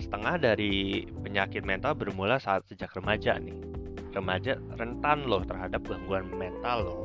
setengah 0.00 0.40
dari 0.40 1.04
penyakit 1.20 1.66
mental 1.66 1.92
bermula 1.92 2.40
saat 2.40 2.64
sejak 2.68 2.88
remaja 2.96 3.36
nih 3.36 3.79
remaja 4.10 4.58
rentan 4.76 5.26
loh 5.26 5.42
terhadap 5.46 5.82
gangguan 5.86 6.26
mental 6.34 6.78
loh. 6.86 7.02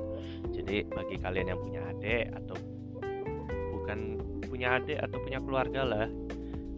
Jadi 0.54 0.86
bagi 0.90 1.16
kalian 1.22 1.48
yang 1.54 1.60
punya 1.62 1.82
adik 1.92 2.26
atau 2.44 2.58
bukan 3.76 4.00
punya 4.46 4.78
adik 4.82 4.98
atau 5.02 5.18
punya 5.22 5.40
keluarga 5.42 5.82
lah 5.86 6.08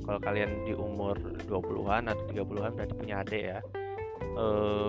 kalau 0.07 0.19
kalian 0.23 0.63
di 0.63 0.71
umur 0.71 1.19
20-an 1.51 2.07
atau 2.07 2.23
30-an 2.31 2.71
berarti 2.75 2.95
punya 2.95 3.15
adik 3.23 3.43
ya. 3.43 3.59
E, 4.37 4.45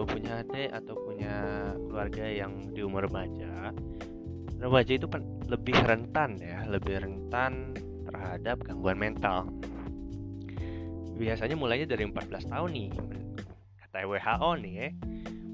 punya 0.06 0.32
adik 0.42 0.70
atau 0.72 0.94
punya 0.94 1.34
keluarga 1.88 2.24
yang 2.26 2.52
di 2.74 2.80
umur 2.84 3.06
remaja 3.08 3.74
remaja 4.58 4.98
itu 4.98 5.06
lebih 5.46 5.78
rentan 5.86 6.34
ya 6.42 6.66
lebih 6.66 6.98
rentan 6.98 7.72
terhadap 8.10 8.58
gangguan 8.66 8.98
mental. 8.98 9.46
Biasanya 11.18 11.54
mulainya 11.58 11.86
dari 11.86 12.06
14 12.06 12.50
tahun 12.50 12.70
nih 12.74 12.90
kata 13.88 14.04
WHO 14.04 14.50
nih 14.62 14.74
ya 14.74 14.88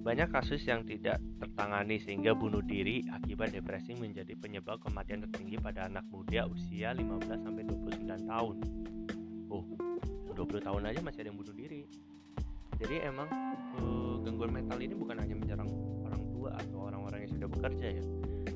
banyak 0.05 0.29
kasus 0.29 0.61
yang 0.69 0.85
tidak 0.85 1.17
tertangani 1.41 1.97
sehingga 1.97 2.37
bunuh 2.37 2.61
diri 2.61 3.01
akibat 3.09 3.57
depresi 3.57 3.97
menjadi 3.97 4.37
penyebab 4.37 4.77
kematian 4.85 5.25
tertinggi 5.25 5.57
pada 5.57 5.89
anak 5.89 6.05
muda 6.13 6.45
usia 6.45 6.93
15 6.93 7.25
sampai 7.41 7.65
29 7.65 8.29
tahun. 8.29 8.57
Oh, 9.49 9.65
20 10.37 10.61
tahun 10.61 10.83
aja 10.93 11.01
masih 11.01 11.25
ada 11.25 11.29
yang 11.33 11.41
bunuh 11.41 11.57
diri. 11.57 11.89
Jadi 12.77 13.01
emang 13.01 13.33
uh, 13.81 14.21
gangguan 14.21 14.53
mental 14.53 14.77
ini 14.77 14.93
bukan 14.93 15.17
hanya 15.17 15.37
menyerang 15.41 15.73
orang 16.05 16.23
tua 16.37 16.51
atau 16.53 16.79
orang-orang 16.85 17.25
yang 17.25 17.33
sudah 17.41 17.49
bekerja 17.49 17.87
ya, 17.97 18.05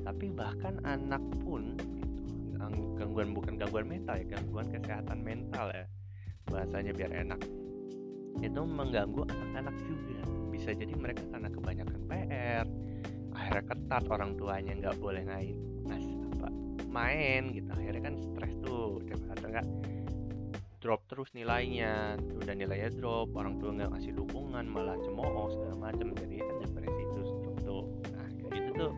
tapi 0.05 0.29
bahkan 0.29 0.77
anak 0.85 1.23
pun 1.41 1.73
gitu, 1.79 2.21
gangguan 2.99 3.33
bukan 3.33 3.57
gangguan 3.57 3.87
mental 3.89 4.21
ya, 4.21 4.25
gangguan 4.37 4.67
kesehatan 4.69 5.17
mental 5.25 5.73
ya. 5.73 5.89
Bahasanya 6.45 6.93
biar 6.93 7.11
enak. 7.25 7.41
Itu 8.37 8.61
mengganggu 8.63 9.25
anak-anak 9.25 9.75
juga. 9.89 10.21
Bisa 10.53 10.75
jadi 10.75 10.93
mereka 10.93 11.25
karena 11.33 11.49
kebanyakan 11.49 11.99
PR 12.05 12.65
akhirnya 13.29 13.63
ketat 13.71 14.03
orang 14.11 14.35
tuanya 14.35 14.73
nggak 14.75 14.99
boleh 14.99 15.23
ngain 15.23 15.57
mas 15.87 16.03
apa 16.35 16.49
main 16.91 17.53
gitu. 17.55 17.69
Akhirnya 17.71 18.01
kan 18.11 18.15
stres 18.19 18.53
tuh 18.59 18.99
atau 19.07 19.47
enggak 19.47 19.67
drop 20.83 21.01
terus 21.07 21.31
nilainya. 21.31 22.19
Udah 22.39 22.53
nilainya 22.55 22.91
drop 22.91 23.31
orang 23.35 23.61
tua 23.61 23.71
nggak 23.75 23.95
ngasih 23.95 24.11
dukungan 24.17 24.65
malah 24.67 24.97
cemooh 24.99 25.47
segala 25.53 25.75
macam 25.77 26.11
jadi 26.17 26.43
kan 26.43 26.55
depresi 26.65 27.01
itu 27.05 27.21
tuh. 27.63 27.85
Nah 28.11 28.27
kayak 28.35 28.51
gitu 28.51 28.69
tuh 28.75 28.91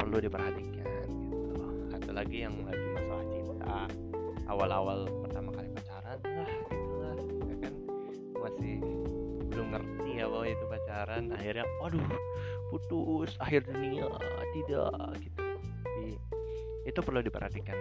perlu 0.00 0.16
diperhatikan 0.18 0.86
gitu. 1.30 1.62
Atau 1.94 2.12
lagi 2.16 2.38
yang 2.42 2.54
lagi 2.66 2.86
masalah 2.96 3.26
cinta 3.30 3.76
awal-awal 4.50 5.06
pertama 5.22 5.51
masih 8.42 8.82
belum 9.52 9.66
ngerti 9.76 10.10
ya 10.18 10.26
bahwa 10.26 10.46
itu 10.48 10.64
pacaran. 10.66 11.24
Akhirnya 11.32 11.64
waduh 11.78 12.06
putus. 12.72 13.38
Akhir 13.38 13.64
dunia 13.66 14.06
tidak 14.52 14.92
gitu. 15.22 15.42
Jadi, 15.82 16.10
itu 16.88 16.98
perlu 17.00 17.20
diperhatikan. 17.22 17.76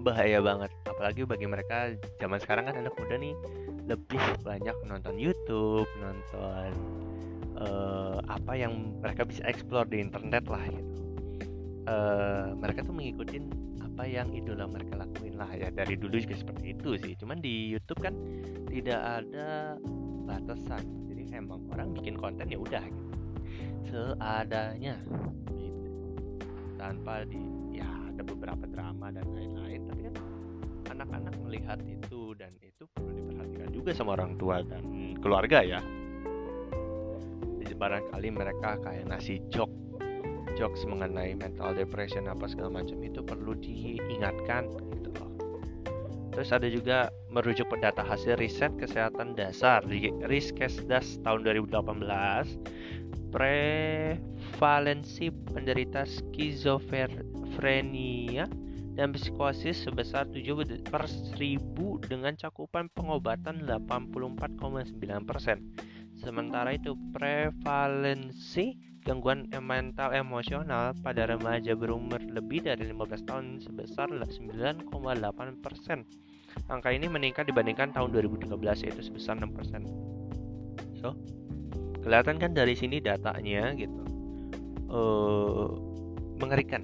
Bahaya 0.00 0.38
banget. 0.40 0.70
Apalagi 0.86 1.26
bagi 1.28 1.46
mereka 1.46 1.92
zaman 2.18 2.38
sekarang 2.40 2.70
kan 2.70 2.74
anak 2.80 2.94
muda 2.96 3.18
nih 3.18 3.34
lebih 3.88 4.20
banyak 4.44 4.76
nonton 4.84 5.16
YouTube 5.16 5.88
nonton 5.96 6.70
uh, 7.56 8.20
apa 8.28 8.52
yang 8.52 9.00
mereka 9.00 9.24
bisa 9.24 9.40
explore 9.48 9.88
di 9.88 10.04
internet 10.04 10.44
lah 10.44 10.60
gitu 10.68 11.07
uh, 11.88 12.52
mereka 12.54 12.84
tuh 12.84 12.94
mengikuti 12.94 13.40
apa 13.80 14.04
yang 14.06 14.30
idola 14.30 14.68
mereka 14.68 15.00
lakuin 15.00 15.34
lah 15.34 15.50
ya. 15.56 15.72
Dari 15.72 15.98
dulu 15.98 16.14
juga 16.20 16.36
seperti 16.36 16.76
itu 16.76 16.94
sih. 17.00 17.12
Cuman 17.18 17.40
di 17.40 17.74
YouTube 17.74 17.98
kan 18.04 18.14
tidak 18.68 19.00
ada 19.24 19.74
batasan. 20.28 20.84
Jadi 21.08 21.34
emang 21.34 21.64
orang 21.72 21.96
bikin 21.96 22.14
konten 22.14 22.46
ya 22.46 22.60
udah 22.60 22.84
gitu. 22.84 23.16
Seadanya. 23.88 25.00
Gitu. 25.56 25.76
tanpa 26.78 27.26
di 27.26 27.42
ya 27.74 27.90
ada 28.06 28.22
beberapa 28.22 28.62
drama 28.70 29.10
dan 29.10 29.26
lain-lain. 29.34 29.82
Tapi 29.90 30.00
kan 30.06 30.14
anak-anak 30.94 31.34
melihat 31.42 31.78
itu 31.82 32.38
dan 32.38 32.54
itu 32.62 32.86
perlu 32.94 33.10
diperhatikan 33.18 33.68
juga 33.74 33.90
sama 33.90 34.14
orang 34.14 34.38
tua 34.38 34.62
dan 34.62 34.86
keluarga 35.18 35.58
ya. 35.66 35.82
Jadi 37.58 37.74
barangkali 37.74 38.28
mereka 38.30 38.78
kayak 38.78 39.10
ngasih 39.10 39.42
joke 39.50 39.87
jokes 40.58 40.82
mengenai 40.82 41.38
mental 41.38 41.70
depression 41.72 42.26
apa 42.26 42.50
segala 42.50 42.82
macam 42.82 42.98
itu 43.06 43.22
perlu 43.22 43.54
diingatkan 43.54 44.66
gitu 44.98 45.14
loh. 45.14 45.30
Terus 46.34 46.50
ada 46.50 46.66
juga 46.66 47.14
merujuk 47.30 47.70
pada 47.70 47.94
data 47.94 48.02
hasil 48.02 48.34
riset 48.42 48.74
kesehatan 48.74 49.38
dasar 49.38 49.86
di 49.86 50.10
Riskesdas 50.26 51.22
tahun 51.22 51.46
2018 51.46 52.98
prevalensi 53.28 55.28
penderita 55.52 56.08
skizofrenia 56.08 58.48
dan 58.98 59.14
psikosis 59.14 59.86
sebesar 59.86 60.26
7 60.34 60.82
per 60.90 61.06
1000 61.06 62.10
dengan 62.10 62.34
cakupan 62.34 62.90
pengobatan 62.90 63.62
84,9%. 63.62 64.98
Sementara 66.18 66.74
itu 66.74 66.98
prevalensi 67.14 68.74
gangguan 69.06 69.46
mental 69.62 70.12
emosional 70.12 70.92
pada 71.00 71.30
remaja 71.30 71.72
berumur 71.78 72.18
lebih 72.20 72.66
dari 72.66 72.90
15 72.90 73.24
tahun 73.24 73.46
sebesar 73.62 74.10
9,8%. 74.10 74.90
Angka 76.68 76.90
ini 76.90 77.06
meningkat 77.06 77.46
dibandingkan 77.46 77.94
tahun 77.94 78.10
2013 78.10 78.50
yaitu 78.84 79.02
sebesar 79.06 79.38
6%. 79.38 79.86
So, 80.98 81.14
kelihatan 82.02 82.42
kan 82.42 82.50
dari 82.52 82.74
sini 82.74 82.98
datanya 82.98 83.72
gitu. 83.78 84.02
Uh, 84.90 85.70
mengerikan. 86.42 86.82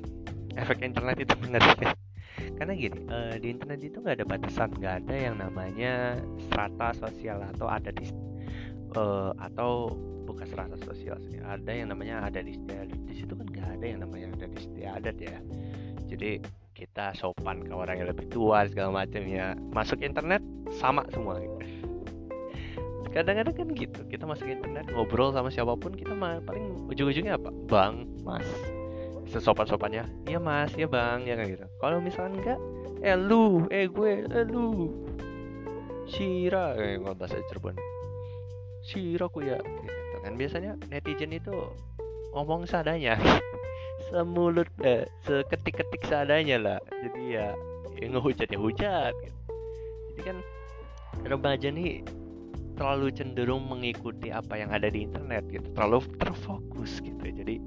Efek 0.54 0.86
internet 0.86 1.18
itu 1.18 1.34
mengerikan 1.42 1.98
karena 2.54 2.72
gini 2.78 2.98
uh, 3.10 3.34
di 3.34 3.50
internet 3.50 3.82
itu 3.82 3.98
nggak 3.98 4.22
ada 4.22 4.26
batasan 4.26 4.70
nggak 4.78 4.94
ada 5.02 5.14
yang 5.14 5.36
namanya 5.42 6.22
strata 6.46 6.94
sosial 6.94 7.42
atau 7.42 7.66
ada 7.66 7.90
di 7.90 8.06
uh, 8.96 9.32
atau 9.38 9.92
bukan 10.24 10.46
strata 10.48 10.76
sosial 10.82 11.20
sih 11.28 11.36
ada 11.44 11.68
yang 11.68 11.92
namanya 11.92 12.24
ada 12.24 12.40
di 12.40 12.56
istiadat 12.56 13.00
di 13.04 13.14
situ 13.14 13.36
kan 13.36 13.46
nggak 13.46 13.68
ada 13.78 13.84
yang 13.84 14.00
namanya 14.00 14.26
ada 14.34 14.46
di 14.48 14.58
istiadat 14.58 15.16
ya. 15.20 15.38
Jadi 16.08 16.30
kita 16.74 17.14
sopan 17.14 17.64
ke 17.64 17.72
orang 17.72 18.02
yang 18.02 18.08
lebih 18.10 18.26
tua 18.32 18.66
segala 18.66 19.04
macam 19.04 19.22
ya. 19.24 19.54
Masuk 19.70 20.02
internet 20.02 20.42
sama 20.80 21.06
semua. 21.12 21.38
Kadang-kadang 23.14 23.54
kan 23.54 23.68
gitu 23.78 24.00
kita 24.10 24.26
masuk 24.26 24.50
internet 24.50 24.90
ngobrol 24.90 25.30
sama 25.30 25.46
siapa 25.46 25.78
pun 25.78 25.94
kita 25.94 26.18
mah 26.18 26.42
paling 26.42 26.90
ujung-ujungnya 26.90 27.38
apa? 27.38 27.50
Bang 27.70 28.10
mas. 28.26 28.46
Sesopan-sopannya 29.30 30.06
iya 30.26 30.42
mas 30.42 30.74
ya 30.74 30.90
bang 30.90 31.22
ya 31.22 31.38
kan 31.38 31.46
gitu. 31.46 31.64
Kalau 31.78 31.98
misalnya 32.02 32.34
enggak 32.42 32.60
eh 33.04 33.16
lu 33.16 33.70
eh 33.70 33.86
gue 33.86 34.26
eh 34.26 34.46
lu. 34.50 34.90
Shira 36.04 36.76
eh 36.76 37.00
bahasa 37.00 37.40
Cirebon 37.48 37.93
Ku 38.92 39.40
ya. 39.40 39.58
Gitu 39.60 40.16
kan. 40.20 40.32
Biasanya 40.36 40.72
netizen 40.92 41.32
itu 41.32 41.54
ngomong 42.36 42.68
seadanya. 42.68 43.16
Semulut 44.10 44.68
eh, 44.84 45.08
seketik-ketik 45.24 46.04
seadanya 46.04 46.56
lah. 46.60 46.78
Jadi 46.90 47.22
ya 47.40 47.56
ya 47.98 48.06
ngehujat 48.10 48.48
ya 48.50 48.58
hujat 48.58 49.14
gitu. 49.22 49.40
jadi 50.14 50.20
kan 50.26 50.36
remaja 51.24 51.68
nih 51.70 52.02
terlalu 52.74 53.14
cenderung 53.14 53.70
mengikuti 53.70 54.34
apa 54.34 54.58
yang 54.58 54.74
ada 54.74 54.90
di 54.90 55.06
internet 55.06 55.46
gitu. 55.46 55.70
Terlalu 55.78 56.02
terfokus 56.18 56.98
gitu 56.98 57.22
jadi 57.22 57.62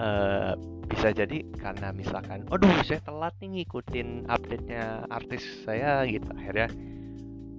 uh, 0.00 0.56
bisa 0.88 1.12
jadi 1.12 1.44
karena 1.60 1.92
misalkan 1.92 2.48
aduh 2.48 2.72
saya 2.88 3.04
telat 3.04 3.36
nih 3.44 3.60
ngikutin 3.60 4.28
update-nya 4.32 5.04
artis 5.12 5.44
saya 5.68 6.08
gitu. 6.08 6.24
Akhirnya 6.40 6.72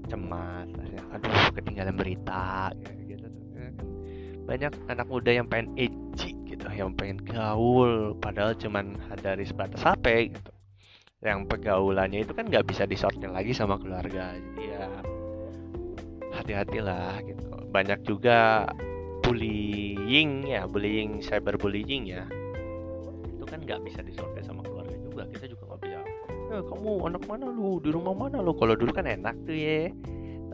cemas 0.08 0.70
aduh 1.16 1.32
ketinggalan 1.56 1.96
berita 1.96 2.72
gitu, 3.08 3.28
kan. 3.56 3.74
banyak 4.46 4.74
anak 4.92 5.08
muda 5.08 5.32
yang 5.32 5.48
pengen 5.48 5.74
edgy 5.80 6.36
gitu 6.46 6.68
yang 6.72 6.94
pengen 6.96 7.20
gaul 7.24 8.16
padahal 8.20 8.56
cuman 8.56 8.96
dari 9.20 9.44
sebatas 9.44 9.84
HP 9.84 10.36
gitu. 10.36 10.52
Yang 11.26 11.50
pergaulannya 11.50 12.22
itu 12.22 12.38
kan 12.38 12.46
nggak 12.46 12.70
bisa 12.70 12.86
disortir 12.86 13.34
lagi 13.34 13.50
sama 13.50 13.82
keluarga 13.82 14.38
jadi 14.38 14.64
ya 14.64 14.86
hati-hatilah 16.38 17.26
gitu. 17.26 17.50
Banyak 17.74 18.06
juga 18.06 18.70
bullying 19.26 20.46
ya 20.46 20.70
bullying 20.70 21.26
cyberbullying 21.26 22.14
ya. 22.14 22.30
Itu 23.36 23.44
kan 23.50 23.66
nggak 23.66 23.82
bisa 23.90 24.06
disortir 24.06 24.46
sama 24.46 24.62
keluarga 24.62 24.94
juga 25.02 25.26
kita 25.34 25.50
juga 25.50 25.65
ya 26.56 26.64
kamu 26.64 26.92
anak 27.12 27.24
mana 27.28 27.46
lu? 27.52 27.84
Di 27.84 27.90
rumah 27.92 28.16
mana 28.16 28.40
lu? 28.40 28.56
Kalau 28.56 28.74
dulu 28.80 28.92
kan 28.96 29.08
enak 29.08 29.36
tuh 29.44 29.56
ya. 29.56 29.92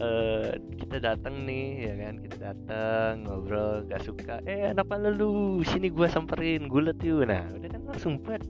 Uh, 0.02 0.58
kita 0.82 0.98
datang 0.98 1.46
nih 1.46 1.86
ya 1.86 1.94
kan? 2.02 2.14
Kita 2.26 2.38
datang 2.42 3.12
ngobrol 3.30 3.86
gak 3.86 4.02
suka. 4.02 4.42
Eh 4.50 4.74
anak 4.74 4.90
mana 4.90 5.14
lu? 5.14 5.62
Sini 5.62 5.94
gua 5.94 6.10
samperin 6.10 6.66
gulet 6.66 6.98
yuk. 7.06 7.30
Nah 7.30 7.46
udah 7.54 7.70
kan 7.70 7.82
langsung 7.86 8.18
buat. 8.26 8.42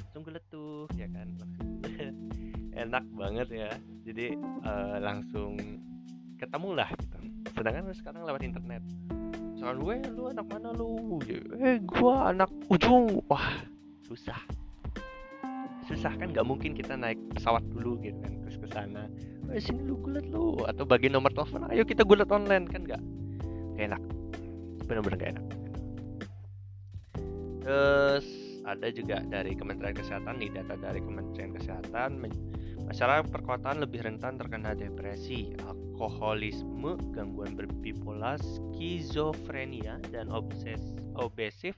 Langsung 0.00 0.22
gulet 0.24 0.44
tuh 0.48 0.88
ya 0.96 1.06
kan? 1.12 1.28
Enak 2.88 3.04
banget 3.12 3.48
ya. 3.52 3.70
Jadi 4.08 4.36
uh, 4.64 4.96
langsung 5.04 5.60
ketemu 6.40 6.68
lah 6.72 6.88
gitu. 6.96 7.16
Sedangkan 7.52 7.92
sekarang 7.92 8.24
lewat 8.24 8.40
internet. 8.40 8.82
Soal 9.56 9.80
gue 9.80 10.04
lu 10.12 10.28
anak 10.32 10.48
mana 10.48 10.72
lu? 10.72 11.20
Eh 11.60 11.76
gua 11.84 12.32
anak 12.32 12.48
ujung. 12.72 13.20
Wah 13.28 13.52
susah 14.06 14.38
susah 15.86 16.12
kan 16.18 16.34
nggak 16.34 16.46
mungkin 16.46 16.74
kita 16.74 16.98
naik 16.98 17.18
pesawat 17.34 17.62
dulu 17.70 17.98
gitu 18.02 18.18
kan 18.18 18.32
terus 18.42 18.58
ke 18.58 18.66
sana 18.74 19.06
eh 19.54 19.62
sini 19.62 19.86
lu 19.86 19.94
gulat 20.02 20.26
lu 20.26 20.58
atau 20.66 20.82
bagi 20.82 21.06
nomor 21.06 21.30
telepon 21.30 21.70
ayo 21.70 21.86
kita 21.86 22.02
gulat 22.02 22.26
online 22.34 22.66
kan 22.66 22.82
nggak 22.82 23.02
enak. 23.78 24.02
Benar-benar 24.88 25.16
gak 25.20 25.30
enak. 25.36 25.46
Terus 27.66 28.26
ada 28.66 28.88
juga 28.90 29.22
dari 29.26 29.54
Kementerian 29.54 29.94
Kesehatan 29.94 30.42
nih 30.42 30.50
data 30.54 30.74
dari 30.78 30.98
Kementerian 31.02 31.54
Kesehatan 31.54 32.22
masyarakat 32.86 33.26
perkotaan 33.34 33.82
lebih 33.82 34.06
rentan 34.06 34.38
terkena 34.38 34.74
depresi, 34.78 35.50
alkoholisme, 35.66 36.94
gangguan 37.10 37.58
berbipolar, 37.58 38.38
skizofrenia, 38.38 39.98
dan 40.14 40.30
obses 40.30 40.94
obesif 41.18 41.76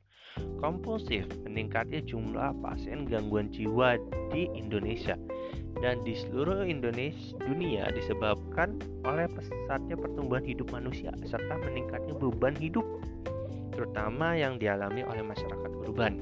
kompulsif. 0.58 1.26
Meningkatnya 1.46 2.02
jumlah 2.04 2.54
pasien 2.62 3.06
gangguan 3.06 3.50
jiwa 3.50 3.98
di 4.30 4.50
Indonesia 4.54 5.18
dan 5.78 6.02
di 6.02 6.14
seluruh 6.18 6.66
Indonesia 6.66 7.38
dunia 7.38 7.90
disebabkan 7.94 8.78
oleh 9.06 9.30
pesatnya 9.30 9.94
pertumbuhan 9.94 10.42
hidup 10.42 10.68
manusia 10.74 11.14
serta 11.22 11.54
meningkatnya 11.62 12.14
beban 12.18 12.54
hidup 12.58 12.82
terutama 13.74 14.34
yang 14.34 14.58
dialami 14.58 15.06
oleh 15.06 15.22
masyarakat 15.22 15.70
urban. 15.86 16.18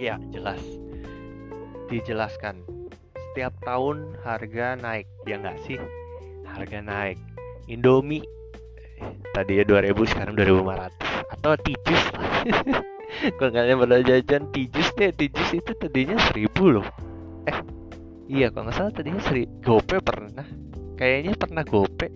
Ya, 0.00 0.16
jelas. 0.32 0.60
Dijelaskan. 1.92 2.64
Setiap 3.30 3.52
tahun 3.66 4.16
harga 4.24 4.78
naik, 4.80 5.04
ya 5.28 5.36
nggak 5.36 5.60
sih? 5.68 5.76
Harga 6.48 6.80
naik. 6.80 7.20
Indomie 7.68 8.24
tadi 9.34 9.60
ya 9.60 9.64
2000 9.66 9.92
sekarang 10.06 10.34
2500 10.38 11.13
atau 11.34 11.58
tijus. 11.58 12.02
Kalau 13.38 13.50
kalian 13.50 13.78
pernah 13.78 14.00
jajan. 14.02 14.42
Tijus 14.50 14.88
deh 14.98 15.10
tijus 15.14 15.50
itu 15.54 15.72
tadinya 15.78 16.18
1000 16.18 16.74
loh. 16.74 16.86
Eh 17.46 17.58
iya 18.26 18.50
kalau 18.50 18.68
nggak 18.68 18.76
salah 18.76 18.92
tadinya 18.94 19.22
seri 19.22 19.46
gope 19.62 19.98
pernah. 20.02 20.46
Kayaknya 20.98 21.32
pernah 21.38 21.62
gope. 21.66 22.08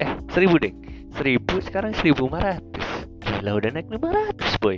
Eh 0.00 0.10
1000 0.32 0.64
deh. 0.64 0.74
1000 1.14 1.66
sekarang 1.70 1.92
1500 1.94 3.22
gila 3.24 3.50
udah 3.60 3.70
naik 3.70 3.88
500 3.92 4.62
boy. 4.62 4.76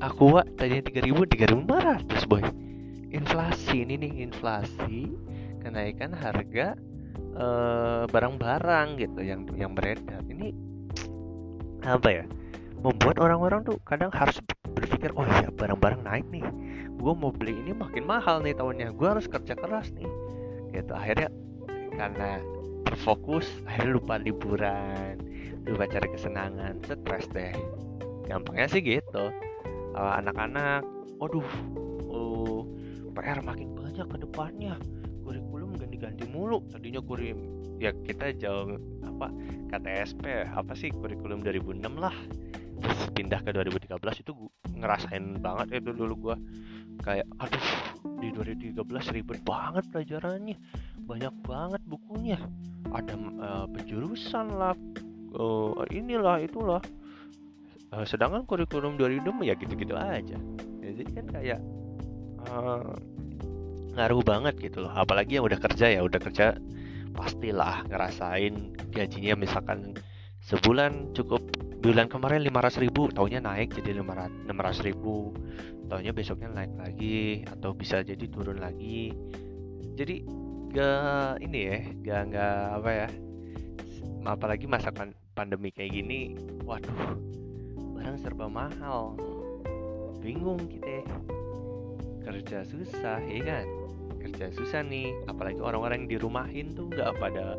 Aqua 0.00 0.42
tadinya 0.56 0.82
3000 0.88 1.64
3500 1.64 2.30
boy. 2.30 2.42
Inflasi 3.12 3.86
ini 3.86 3.94
nih 3.96 4.12
inflasi 4.28 5.08
kenaikan 5.62 6.12
harga 6.12 6.76
eh, 7.16 8.02
barang-barang 8.10 8.88
gitu 8.98 9.20
yang 9.22 9.46
yang 9.54 9.72
beredar. 9.72 10.20
Ini 10.26 10.52
apa 11.96 12.08
ya 12.10 12.24
membuat 12.86 13.18
orang-orang 13.18 13.66
tuh 13.66 13.82
kadang 13.82 14.14
harus 14.14 14.38
berpikir 14.78 15.10
oh 15.18 15.26
iya 15.42 15.50
barang-barang 15.50 16.06
naik 16.06 16.26
nih. 16.30 16.46
Gue 16.94 17.12
mau 17.18 17.34
beli 17.34 17.58
ini 17.58 17.74
makin 17.74 18.06
mahal 18.06 18.38
nih 18.46 18.54
tahunnya. 18.54 18.94
Gue 18.94 19.10
harus 19.10 19.26
kerja 19.26 19.58
keras 19.58 19.90
nih. 19.90 20.06
Gitu. 20.70 20.94
Akhirnya 20.94 21.26
karena 21.98 22.38
terfokus 22.86 23.50
akhirnya 23.66 23.98
lupa 23.98 24.14
liburan 24.22 25.18
lupa 25.66 25.90
cari 25.90 26.06
kesenangan 26.14 26.78
stres 26.86 27.26
deh. 27.34 27.50
Gampangnya 28.30 28.70
sih 28.70 28.78
gitu. 28.78 29.34
Anak-anak 29.98 30.86
waduh 31.18 31.50
oh, 32.06 32.62
PR 33.18 33.42
makin 33.42 33.74
banyak 33.74 34.06
ke 34.06 34.16
depannya. 34.22 34.78
Kurikulum 35.26 35.74
ganti-ganti 35.74 36.22
mulu. 36.30 36.62
Tadinya 36.70 37.02
kurim 37.02 37.66
ya 37.82 37.90
kita 38.06 38.30
jauh 38.38 38.78
apa 39.04 39.28
KTSP 39.74 40.48
apa 40.48 40.72
sih 40.72 40.88
kurikulum 40.88 41.44
2006 41.44 41.82
lah 42.00 42.14
pindah 43.14 43.40
ke 43.42 43.50
2013 43.50 44.22
itu 44.22 44.32
ngerasain 44.76 45.24
banget 45.40 45.82
itu 45.82 45.90
dulu 45.92 46.14
gua. 46.30 46.36
Kayak 47.02 47.28
aduh 47.36 47.66
di 48.22 48.28
2013 48.32 49.14
ribet 49.14 49.40
banget 49.44 49.84
pelajarannya. 49.92 50.56
Banyak 51.04 51.34
banget 51.44 51.82
bukunya. 51.84 52.38
Ada 52.90 53.14
uh, 53.16 53.66
penjurusan 53.70 54.46
lah 54.56 54.74
uh, 55.36 55.84
inilah 55.92 56.40
itulah. 56.40 56.82
Uh, 57.94 58.02
sedangkan 58.02 58.42
kurikulum 58.48 58.98
2006 58.98 59.46
ya 59.46 59.54
gitu-gitu 59.54 59.94
aja. 59.94 60.38
Jadi 60.82 61.10
kan 61.12 61.26
kayak 61.30 61.60
uh, 62.50 62.94
ngaruh 63.96 64.22
banget 64.22 64.54
gitu 64.60 64.84
loh. 64.84 64.92
Apalagi 64.92 65.38
yang 65.40 65.46
udah 65.48 65.58
kerja 65.60 65.86
ya 65.88 66.00
udah 66.04 66.20
kerja 66.20 66.56
pastilah 67.16 67.88
ngerasain 67.88 68.76
gajinya 68.92 69.34
misalkan 69.40 69.96
sebulan 70.44 71.16
cukup 71.16 71.40
bulan 71.80 72.08
kemarin 72.08 72.40
500 72.42 72.82
ribu 72.82 73.12
tahunnya 73.12 73.40
naik 73.44 73.76
jadi 73.76 74.00
500 74.00 74.48
600 74.48 74.86
ribu. 74.88 75.32
Tahunnya 75.86 76.12
besoknya 76.12 76.50
naik 76.50 76.72
lagi 76.74 77.46
atau 77.46 77.70
bisa 77.76 78.02
jadi 78.02 78.26
turun 78.26 78.58
lagi. 78.58 79.14
Jadi 79.96 80.26
gak 80.74 81.40
ini 81.40 81.60
ya 81.62 81.78
gak 82.04 82.20
nggak 82.32 82.58
apa 82.82 82.90
ya 82.92 83.08
apalagi 84.26 84.66
masa 84.66 84.90
pandemi 85.32 85.70
kayak 85.70 85.94
gini 85.94 86.34
waduh 86.66 87.16
barang 87.94 88.18
serba 88.18 88.50
mahal. 88.50 89.14
Bingung 90.20 90.58
kita. 90.66 91.06
Kerja 92.26 92.66
susah 92.66 93.22
ya 93.22 93.42
kan? 93.46 93.66
Kerja 94.18 94.50
susah 94.50 94.82
nih 94.82 95.14
apalagi 95.30 95.62
orang-orang 95.62 96.04
yang 96.04 96.18
dirumahin 96.18 96.74
tuh 96.74 96.90
nggak 96.90 97.14
pada 97.22 97.54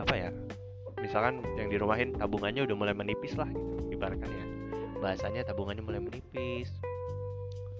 apa 0.00 0.14
ya 0.16 0.32
misalkan 1.00 1.42
yang 1.56 1.68
dirumahin 1.72 2.14
tabungannya 2.16 2.64
udah 2.64 2.76
mulai 2.76 2.94
menipis 2.94 3.34
lah 3.34 3.48
gitu 3.48 3.96
ibaratkan 3.96 4.28
ya. 4.28 4.44
Bahasanya 5.00 5.48
tabungannya 5.48 5.84
mulai 5.84 6.00
menipis. 6.00 6.70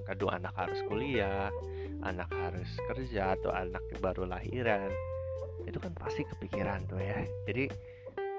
Kedua 0.09 0.43
anak 0.43 0.57
harus 0.59 0.81
kuliah 0.91 1.55
anak 2.05 2.33
harus 2.33 2.71
kerja 2.89 3.37
atau 3.37 3.53
anak 3.53 3.85
baru 4.01 4.25
lahiran. 4.25 4.89
Itu 5.69 5.77
kan 5.77 5.93
pasti 5.93 6.25
kepikiran 6.25 6.89
tuh 6.89 7.01
ya. 7.01 7.21
Jadi 7.45 7.69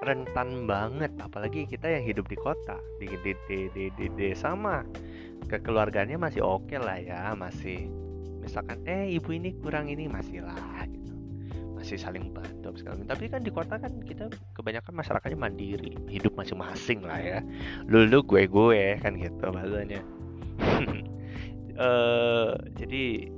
rentan 0.02 0.66
banget 0.66 1.14
apalagi 1.22 1.62
kita 1.70 1.86
yang 1.86 2.02
hidup 2.02 2.26
di 2.26 2.34
kota 2.34 2.74
di 2.98 3.06
di 3.22 3.32
di 3.46 3.58
di, 3.70 3.84
di 3.94 4.06
desa 4.18 4.50
mah 4.50 4.82
kekeluarganya 5.46 6.18
masih 6.18 6.42
oke 6.42 6.66
okay 6.66 6.78
lah 6.82 6.98
ya 6.98 7.38
masih 7.38 7.86
misalkan 8.42 8.82
eh 8.82 9.14
ibu 9.14 9.30
ini 9.30 9.54
kurang 9.62 9.86
ini 9.86 10.10
masih 10.10 10.42
lah 10.42 10.82
gitu 10.90 11.01
masih 11.92 12.08
saling 12.08 12.32
bantu 12.32 12.72
sekali 12.72 13.04
tapi 13.04 13.28
kan 13.28 13.44
di 13.44 13.52
kota 13.52 13.76
kan 13.76 13.92
kita 14.00 14.32
kebanyakan 14.56 14.96
masyarakatnya 14.96 15.36
mandiri 15.36 15.92
hidup 16.08 16.32
masing-masing 16.40 17.04
lah 17.04 17.20
ya. 17.20 17.38
Lu 17.84 18.08
lu 18.08 18.24
gue 18.24 18.48
gue 18.48 18.96
kan 18.96 19.12
gitu 19.20 19.36
bahasanya 19.52 20.00
uh, 21.76 22.56
jadi 22.80 23.28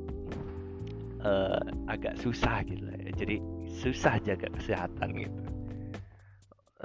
uh, 1.27 1.67
agak 1.91 2.15
susah 2.23 2.63
gitu 2.63 2.87
lah 2.87 2.95
ya. 3.03 3.11
Jadi 3.19 3.43
susah 3.75 4.23
jaga 4.23 4.47
kesehatan 4.55 5.19
gitu. 5.19 5.43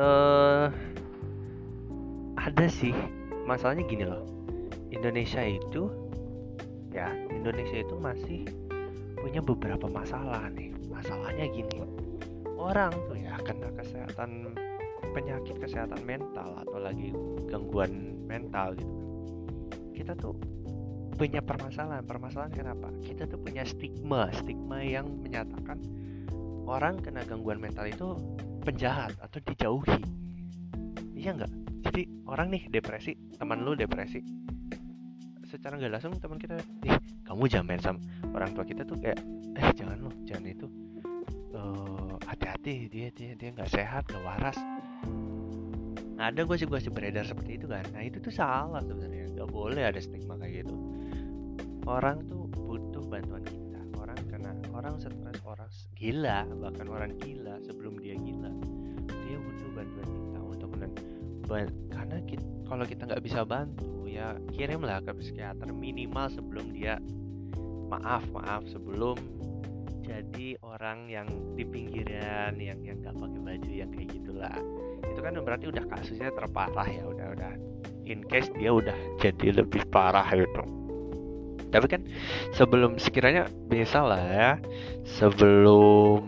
Uh, 0.01 0.73
ada 2.33 2.65
sih. 2.65 2.97
Masalahnya 3.45 3.85
gini 3.85 4.09
loh. 4.09 4.25
Indonesia 4.89 5.45
itu 5.45 5.85
ya 6.89 7.13
Indonesia 7.29 7.85
itu 7.85 7.93
masih 8.01 8.41
punya 9.21 9.37
beberapa 9.45 9.85
masalah 9.85 10.49
nih 10.49 10.78
masalahnya 10.89 11.45
gini 11.47 11.85
orang 12.59 12.91
tuh 13.07 13.15
ya 13.15 13.39
kena 13.45 13.71
kesehatan 13.77 14.51
penyakit 15.15 15.57
kesehatan 15.57 16.01
mental 16.05 16.59
atau 16.65 16.77
lagi 16.77 17.15
gangguan 17.49 18.19
mental 18.29 18.77
gitu. 18.77 18.95
Kita 19.95 20.13
tuh 20.13 20.37
punya 21.17 21.41
permasalahan 21.41 22.05
permasalahan 22.05 22.53
kenapa? 22.53 22.93
Kita 23.01 23.25
tuh 23.25 23.39
punya 23.41 23.65
stigma 23.65 24.29
stigma 24.35 24.83
yang 24.83 25.09
menyatakan 25.23 25.81
orang 26.69 27.01
kena 27.01 27.25
gangguan 27.25 27.57
mental 27.57 27.89
itu 27.89 28.15
penjahat 28.61 29.17
atau 29.17 29.39
dijauhi. 29.41 29.99
Iya 31.17 31.35
nggak? 31.35 31.51
Jadi 31.89 32.01
orang 32.29 32.53
nih 32.53 32.63
depresi 32.69 33.17
teman 33.39 33.65
lu 33.65 33.73
depresi 33.73 34.21
secara 35.49 35.81
nggak 35.81 35.91
langsung 35.97 36.13
teman 36.21 36.37
kita 36.37 36.61
ih 36.85 36.97
kamu 37.25 37.49
jangan 37.49 37.65
main 37.65 37.81
sama 37.81 37.99
orang 38.37 38.53
tua 38.53 38.61
kita 38.61 38.85
tuh 38.85 39.01
kayak 39.01 39.17
eh 39.57 39.65
jangan 39.73 39.97
loh 39.97 40.13
jangan 40.23 40.45
itu. 40.45 40.67
Uh, 41.49 42.15
hati-hati 42.29 42.85
dia 42.87 43.09
dia 43.09 43.33
dia 43.33 43.49
nggak 43.49 43.69
sehat 43.73 44.05
nggak 44.05 44.21
waras. 44.21 44.57
Ada 46.19 46.45
gue 46.45 46.55
sih 46.59 46.67
gue 46.69 46.79
sih 46.79 46.93
beredar 46.93 47.25
seperti 47.25 47.57
itu 47.57 47.65
kan? 47.65 47.81
Nah 47.89 48.05
itu 48.05 48.21
tuh 48.21 48.29
salah 48.29 48.83
sebenarnya 48.85 49.33
nggak 49.33 49.49
boleh 49.49 49.83
ada 49.89 49.97
stigma 49.97 50.37
kayak 50.37 50.63
gitu. 50.63 50.75
Orang 51.89 52.29
tuh 52.29 52.45
butuh 52.53 53.01
bantuan 53.09 53.41
kita. 53.41 53.81
Orang 53.97 54.19
karena 54.29 54.53
orang 54.77 55.01
stres 55.01 55.41
orang 55.41 55.69
gila 55.97 56.45
bahkan 56.61 56.85
orang 56.85 57.11
gila 57.17 57.57
sebelum 57.65 57.97
dia 57.97 58.13
gila 58.15 58.53
dia 59.25 59.37
butuh 59.41 59.69
bantuan 59.73 60.07
kita 60.07 60.39
untuk 60.45 60.69
karena 61.89 62.17
kita, 62.29 62.45
kalau 62.69 62.85
kita 62.85 63.01
nggak 63.09 63.23
bisa 63.25 63.41
bantu 63.41 63.98
ya 64.17 64.37
kirimlah 64.55 65.05
ke 65.05 65.13
psikiater 65.13 65.69
minimal 65.69 66.29
sebelum 66.33 66.73
dia 66.73 66.97
maaf 67.89 68.25
maaf 68.33 68.65
sebelum 68.69 69.17
jadi 70.09 70.57
orang 70.65 71.05
yang 71.05 71.29
di 71.53 71.61
pinggiran 71.61 72.57
yang 72.57 72.81
yang 72.81 72.97
nggak 73.05 73.13
pakai 73.13 73.39
baju 73.45 73.69
yang 73.69 73.89
kayak 73.93 74.09
gitulah. 74.09 74.57
Itu 75.05 75.19
kan 75.21 75.37
berarti 75.37 75.69
udah 75.69 75.85
kasusnya 75.85 76.33
terparah 76.33 76.87
ya 76.89 77.05
udah 77.05 77.27
udah. 77.37 77.53
In 78.09 78.25
case 78.25 78.49
dia 78.57 78.73
udah 78.73 78.97
jadi 79.21 79.61
lebih 79.61 79.85
parah 79.93 80.25
gitu. 80.33 80.65
Tapi 81.69 81.85
kan 81.85 82.01
sebelum 82.57 82.97
sekiranya 82.97 83.45
bisa 83.69 84.01
lah 84.01 84.17
ya 84.25 84.51
sebelum 85.05 86.25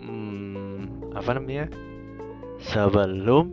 hmm, 0.00 1.12
apa 1.12 1.36
namanya 1.36 1.68
sebelum 2.64 3.52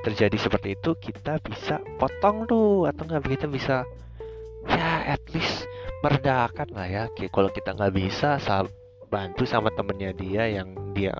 terjadi 0.00 0.36
seperti 0.40 0.76
itu 0.76 0.96
kita 0.96 1.40
bisa 1.44 1.80
potong 2.00 2.48
tuh 2.48 2.88
atau 2.88 3.04
nggak 3.04 3.24
kita 3.36 3.46
bisa 3.48 3.84
ya 4.68 5.16
at 5.16 5.22
least 5.32 5.68
meredakan 6.00 6.68
lah 6.72 6.88
ya. 6.88 7.02
Oke, 7.12 7.28
kalau 7.28 7.52
kita 7.52 7.76
nggak 7.76 7.92
bisa 7.92 8.40
bantu 9.10 9.42
sama 9.42 9.74
temennya 9.74 10.14
dia 10.14 10.46
yang 10.46 10.70
dia 10.94 11.18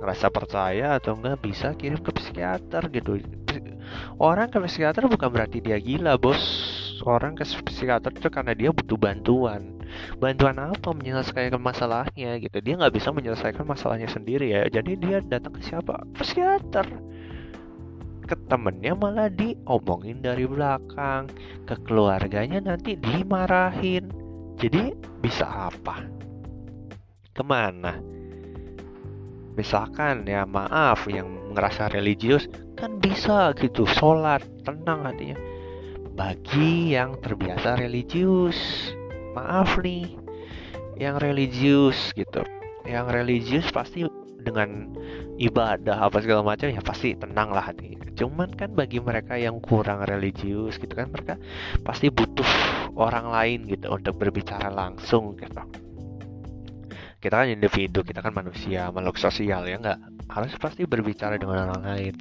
ngerasa 0.00 0.32
percaya 0.32 0.96
atau 0.96 1.14
nggak 1.14 1.38
bisa 1.44 1.76
kirim 1.76 2.00
ke 2.00 2.10
psikiater 2.16 2.88
gitu. 2.90 3.22
Orang 4.18 4.50
ke 4.50 4.58
psikiater 4.66 5.06
bukan 5.06 5.28
berarti 5.30 5.62
dia 5.62 5.78
gila 5.78 6.18
bos. 6.18 6.42
Orang 7.04 7.36
ke 7.38 7.44
psikiater 7.44 8.10
itu 8.10 8.26
karena 8.32 8.56
dia 8.56 8.72
butuh 8.72 8.98
bantuan. 8.98 9.78
Bantuan 10.18 10.58
apa 10.58 10.90
menyelesaikan 10.90 11.60
masalahnya 11.62 12.40
gitu? 12.42 12.58
Dia 12.58 12.74
nggak 12.74 12.94
bisa 12.96 13.14
menyelesaikan 13.14 13.62
masalahnya 13.62 14.10
sendiri 14.10 14.50
ya. 14.50 14.66
Jadi 14.66 14.98
dia 14.98 15.22
datang 15.22 15.54
ke 15.54 15.62
siapa? 15.62 16.02
Psikiater 16.18 16.88
ke 18.26 18.34
temennya 18.50 18.98
malah 18.98 19.30
diomongin 19.30 20.18
dari 20.20 20.44
belakang. 20.44 21.30
Ke 21.64 21.78
keluarganya 21.86 22.58
nanti 22.60 22.98
dimarahin. 22.98 24.10
Jadi 24.58 24.90
bisa 25.22 25.70
apa? 25.70 26.02
Ke 27.30 27.46
mana? 27.46 27.96
Misalkan 29.56 30.28
ya 30.28 30.44
maaf 30.44 31.08
yang 31.08 31.54
ngerasa 31.56 31.88
religius 31.94 32.44
kan 32.76 33.00
bisa 33.00 33.56
gitu 33.56 33.88
sholat 33.88 34.44
tenang 34.66 35.06
hatinya. 35.06 35.38
Bagi 36.12 36.92
yang 36.92 37.16
terbiasa 37.24 37.80
religius 37.80 38.92
maaf 39.32 39.80
nih 39.80 40.26
yang 40.96 41.20
religius 41.20 42.12
gitu. 42.16 42.44
Yang 42.88 43.06
religius 43.12 43.66
pasti 43.72 44.04
dengan 44.46 44.94
ibadah 45.42 46.06
apa 46.06 46.22
segala 46.22 46.46
macam 46.46 46.70
ya 46.70 46.78
pasti 46.78 47.18
tenang 47.18 47.50
lah 47.50 47.74
hati. 47.74 47.98
Cuman 48.16 48.54
kan 48.54 48.72
bagi 48.72 49.02
mereka 49.02 49.34
yang 49.34 49.58
kurang 49.58 50.06
religius 50.06 50.78
gitu 50.78 50.94
kan 50.94 51.10
mereka 51.10 51.34
pasti 51.82 52.08
butuh 52.08 52.46
orang 52.94 53.28
lain 53.28 53.58
gitu 53.66 53.90
untuk 53.90 54.16
berbicara 54.16 54.70
langsung 54.70 55.34
gitu. 55.36 55.60
Kita 57.20 57.42
kan 57.42 57.48
individu 57.50 58.06
kita 58.06 58.22
kan 58.22 58.32
manusia 58.32 58.88
makhluk 58.94 59.18
sosial 59.18 59.66
ya 59.66 59.76
nggak? 59.82 60.30
Harus 60.30 60.54
pasti 60.56 60.86
berbicara 60.86 61.36
dengan 61.36 61.68
orang 61.68 61.82
lain. 61.82 62.14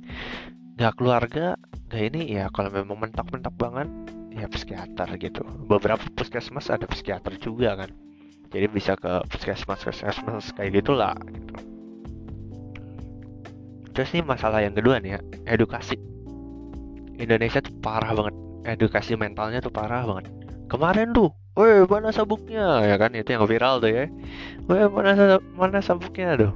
Nggak 0.76 0.94
keluarga 0.98 1.56
nggak 1.88 2.04
ini 2.12 2.22
ya 2.42 2.50
kalau 2.50 2.74
memang 2.74 2.98
mentok-mentok 3.08 3.56
banget 3.56 3.88
ya 4.36 4.50
psikiater 4.50 5.08
gitu. 5.22 5.46
Beberapa 5.70 6.04
puskesmas 6.18 6.68
ada 6.74 6.90
psikiater 6.90 7.40
juga 7.40 7.86
kan. 7.86 7.94
Jadi 8.52 8.66
bisa 8.68 9.00
ke 9.00 9.24
puskesmas 9.32 9.80
puskesmas 9.80 10.52
kayak 10.58 10.84
gitulah 10.84 11.16
gitu 11.32 11.75
terus 13.96 14.12
nih 14.12 14.22
masalah 14.28 14.60
yang 14.60 14.76
kedua 14.76 15.00
nih 15.00 15.18
ya 15.18 15.20
edukasi. 15.56 15.96
Indonesia 17.16 17.64
tuh 17.64 17.74
parah 17.80 18.12
banget. 18.12 18.36
Edukasi 18.66 19.16
mentalnya 19.16 19.64
tuh 19.64 19.72
parah 19.72 20.04
banget. 20.04 20.28
Kemarin 20.68 21.16
tuh 21.16 21.32
Weh 21.56 21.88
mana 21.88 22.12
sabuknya? 22.12 22.84
Ya 22.84 23.00
kan 23.00 23.16
itu 23.16 23.32
yang 23.32 23.48
viral 23.48 23.80
tuh 23.80 23.88
ya. 23.88 24.12
Weh 24.68 24.86
mana 24.92 25.40
mana 25.56 25.80
sabuknya 25.80 26.36
tuh? 26.36 26.52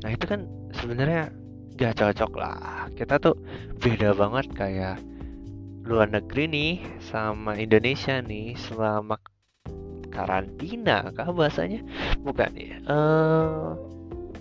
Nah 0.00 0.10
itu 0.16 0.24
kan 0.24 0.48
sebenarnya 0.72 1.28
gak 1.76 2.00
cocok 2.00 2.32
lah. 2.40 2.88
Kita 2.96 3.20
tuh 3.20 3.36
beda 3.76 4.16
banget 4.16 4.48
kayak 4.56 4.96
luar 5.84 6.08
negeri 6.08 6.48
nih 6.48 6.72
sama 7.12 7.60
Indonesia 7.60 8.24
nih 8.24 8.56
selama 8.56 9.20
karantina 10.08 11.12
kah 11.12 11.28
bahasanya? 11.28 11.84
Bukan 12.24 12.50
ya 12.56 12.80
uh, 12.88 13.76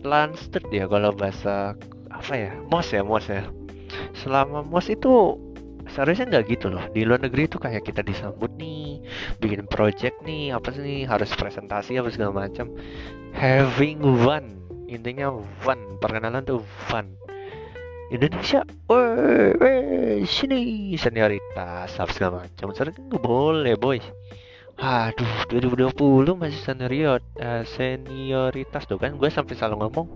Landstedt 0.07 0.71
ya 0.71 0.87
kalau 0.87 1.11
bahasa 1.11 1.75
apa 2.21 2.33
ya 2.37 2.53
mos 2.69 2.93
ya 2.93 3.01
mos 3.01 3.25
ya 3.25 3.49
selama 4.13 4.61
mos 4.61 4.85
itu 4.93 5.41
seharusnya 5.89 6.29
nggak 6.29 6.45
gitu 6.53 6.69
loh 6.69 6.85
di 6.93 7.01
luar 7.01 7.19
negeri 7.19 7.49
itu 7.49 7.57
kayak 7.57 7.81
kita 7.81 8.05
disambut 8.05 8.53
nih 8.61 9.01
bikin 9.41 9.65
project 9.65 10.21
nih 10.21 10.53
apa 10.53 10.69
sih 10.71 11.03
harus 11.09 11.33
presentasi 11.33 11.97
apa 11.97 12.13
segala 12.13 12.45
macam 12.45 12.69
having 13.33 13.99
fun 14.21 14.61
intinya 14.85 15.33
fun 15.65 15.97
perkenalan 15.97 16.45
tuh 16.45 16.61
fun 16.87 17.17
Indonesia, 18.11 18.67
weh, 18.91 20.19
sini 20.27 20.91
senioritas, 20.99 21.95
apa 21.95 22.11
segala 22.11 22.43
macam. 22.43 22.75
Sekarang 22.75 22.91
kan 22.91 23.03
nggak 23.07 23.23
boleh, 23.23 23.79
boy. 23.79 24.03
Aduh, 24.83 25.47
2020 25.47 26.35
masih 26.35 26.59
senior, 26.59 27.23
uh, 27.39 27.63
senioritas 27.63 28.83
tuh 28.83 28.99
kan. 28.99 29.15
Gue 29.15 29.31
sampai 29.31 29.55
selalu 29.55 29.87
ngomong, 29.87 30.07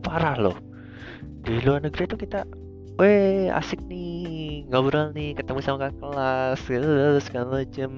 parah 0.00 0.40
loh. 0.40 0.56
Di 1.40 1.60
luar 1.64 1.80
negeri 1.80 2.04
tuh 2.04 2.20
kita, 2.20 2.44
weh, 3.00 3.48
asik 3.48 3.80
nih, 3.88 4.68
ngobrol 4.68 5.10
nih, 5.16 5.32
ketemu 5.32 5.60
sama 5.64 5.88
kakak 5.88 5.96
kelas, 6.00 6.58
segala 7.24 7.64
macam. 7.64 7.90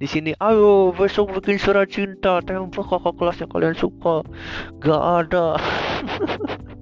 Di 0.00 0.06
sini, 0.08 0.32
ayo 0.40 0.96
besok 0.96 1.36
bikin 1.36 1.60
surat 1.60 1.92
cinta, 1.92 2.40
tempo 2.40 2.80
kakak 2.80 3.14
kelas 3.20 3.40
yang 3.42 3.50
kalian 3.52 3.76
suka. 3.76 4.24
Gak 4.80 5.02
ada. 5.26 5.56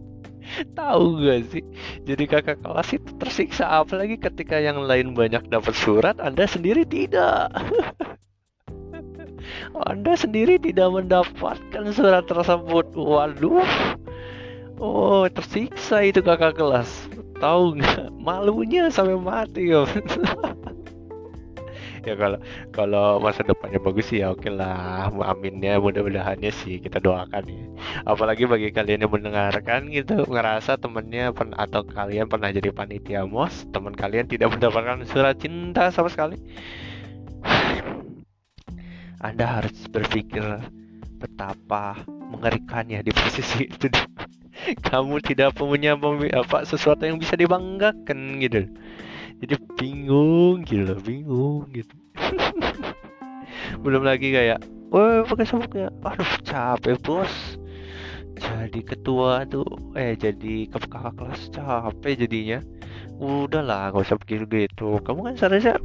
tahu 0.79 1.19
gak 1.25 1.51
sih 1.51 1.65
jadi 2.07 2.25
kakak 2.31 2.63
kelas 2.63 2.95
itu 2.95 3.11
tersiksa 3.19 3.67
apalagi 3.67 4.15
ketika 4.21 4.61
yang 4.63 4.79
lain 4.87 5.17
banyak 5.17 5.43
dapat 5.51 5.75
surat 5.75 6.15
anda 6.23 6.47
sendiri 6.47 6.87
tidak 6.87 7.51
anda 9.91 10.13
sendiri 10.15 10.61
tidak 10.63 10.89
mendapatkan 10.95 11.85
surat 11.91 12.25
tersebut 12.31 12.87
waduh 12.95 13.67
oh 14.79 15.27
tersiksa 15.31 16.03
itu 16.07 16.21
kakak 16.23 16.59
kelas. 16.59 16.91
Tahu 17.39 17.79
nggak? 17.79 18.15
Malunya 18.19 18.89
sampai 18.89 19.19
mati 19.19 19.71
ya 19.75 19.85
ya 22.05 22.15
kalau 22.21 22.39
kalau 22.71 23.17
masa 23.17 23.41
depannya 23.43 23.81
bagus 23.81 24.13
sih 24.13 24.21
ya 24.21 24.37
oke 24.37 24.49
lah. 24.53 25.09
Aminnya 25.25 25.81
mudah-mudahannya 25.81 26.53
sih 26.53 26.79
kita 26.79 27.01
doakan 27.01 27.45
ya. 27.49 27.65
Apalagi 28.05 28.45
bagi 28.45 28.69
kalian 28.71 29.09
yang 29.09 29.13
mendengarkan 29.13 29.89
gitu 29.89 30.29
ngerasa 30.29 30.77
temennya 30.77 31.33
pen 31.33 31.57
atau 31.57 31.83
kalian 31.83 32.29
pernah 32.29 32.53
jadi 32.53 32.71
panitia 32.71 33.25
mos 33.25 33.65
teman 33.73 33.97
kalian 33.97 34.29
tidak 34.29 34.53
mendapatkan 34.53 35.03
surat 35.09 35.37
cinta 35.41 35.89
sama 35.91 36.13
sekali. 36.13 36.37
Anda 39.25 39.61
harus 39.61 39.89
berpikir 39.89 40.45
betapa 41.17 41.97
mengerikannya 42.05 43.01
di 43.01 43.13
posisi 43.17 43.65
itu 43.65 43.89
kamu 44.89 45.21
tidak 45.21 45.53
punya 45.57 45.95
apa 46.33 46.65
sesuatu 46.65 47.05
yang 47.05 47.21
bisa 47.21 47.37
dibanggakan 47.37 48.41
gitu. 48.41 48.65
Jadi 49.45 49.55
bingung 49.77 50.65
gitu 50.65 50.97
bingung 51.05 51.69
gitu. 51.75 51.93
Belum 53.85 54.03
lagi 54.07 54.33
kayak 54.33 54.65
wah 54.89 55.27
pakai 55.29 55.45
sabuknya 55.45 55.93
aduh 56.01 56.33
capek 56.47 56.97
bos. 57.05 57.61
Jadi 58.35 58.83
ketua 58.83 59.47
tuh 59.47 59.67
eh 59.95 60.19
jadi 60.19 60.67
kakak 60.73 61.15
kelas 61.15 61.43
capek 61.55 62.27
jadinya. 62.27 62.59
Udahlah 63.21 63.95
gak 63.95 64.11
usah 64.11 64.19
begitu 64.19 64.45
gitu. 64.51 64.99
Kamu 65.05 65.31
kan 65.31 65.35
seharusnya 65.39 65.79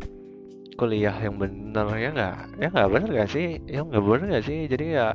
kuliah 0.80 1.14
yang 1.20 1.36
bener 1.36 1.88
ya 2.00 2.10
nggak? 2.16 2.38
Ya 2.58 2.68
nggak 2.72 2.90
bener 2.90 3.10
gak 3.22 3.30
sih? 3.36 3.60
Ya 3.68 3.84
nggak 3.84 4.02
bener 4.02 4.26
gak 4.40 4.46
sih? 4.48 4.66
Jadi 4.66 4.86
ya 4.98 5.14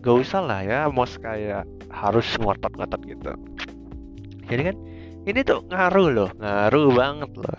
gak 0.00 0.16
usah 0.24 0.40
lah 0.44 0.60
ya 0.62 0.80
mos 0.88 1.18
kayak 1.18 1.66
harus 1.90 2.26
ngotot-ngotot 2.38 3.00
gitu. 3.08 3.32
Jadi 4.48 4.62
kan 4.72 4.76
ini 5.28 5.40
tuh 5.44 5.60
ngaruh 5.68 6.08
loh 6.08 6.30
ngaruh 6.40 6.88
banget 6.96 7.30
loh. 7.36 7.58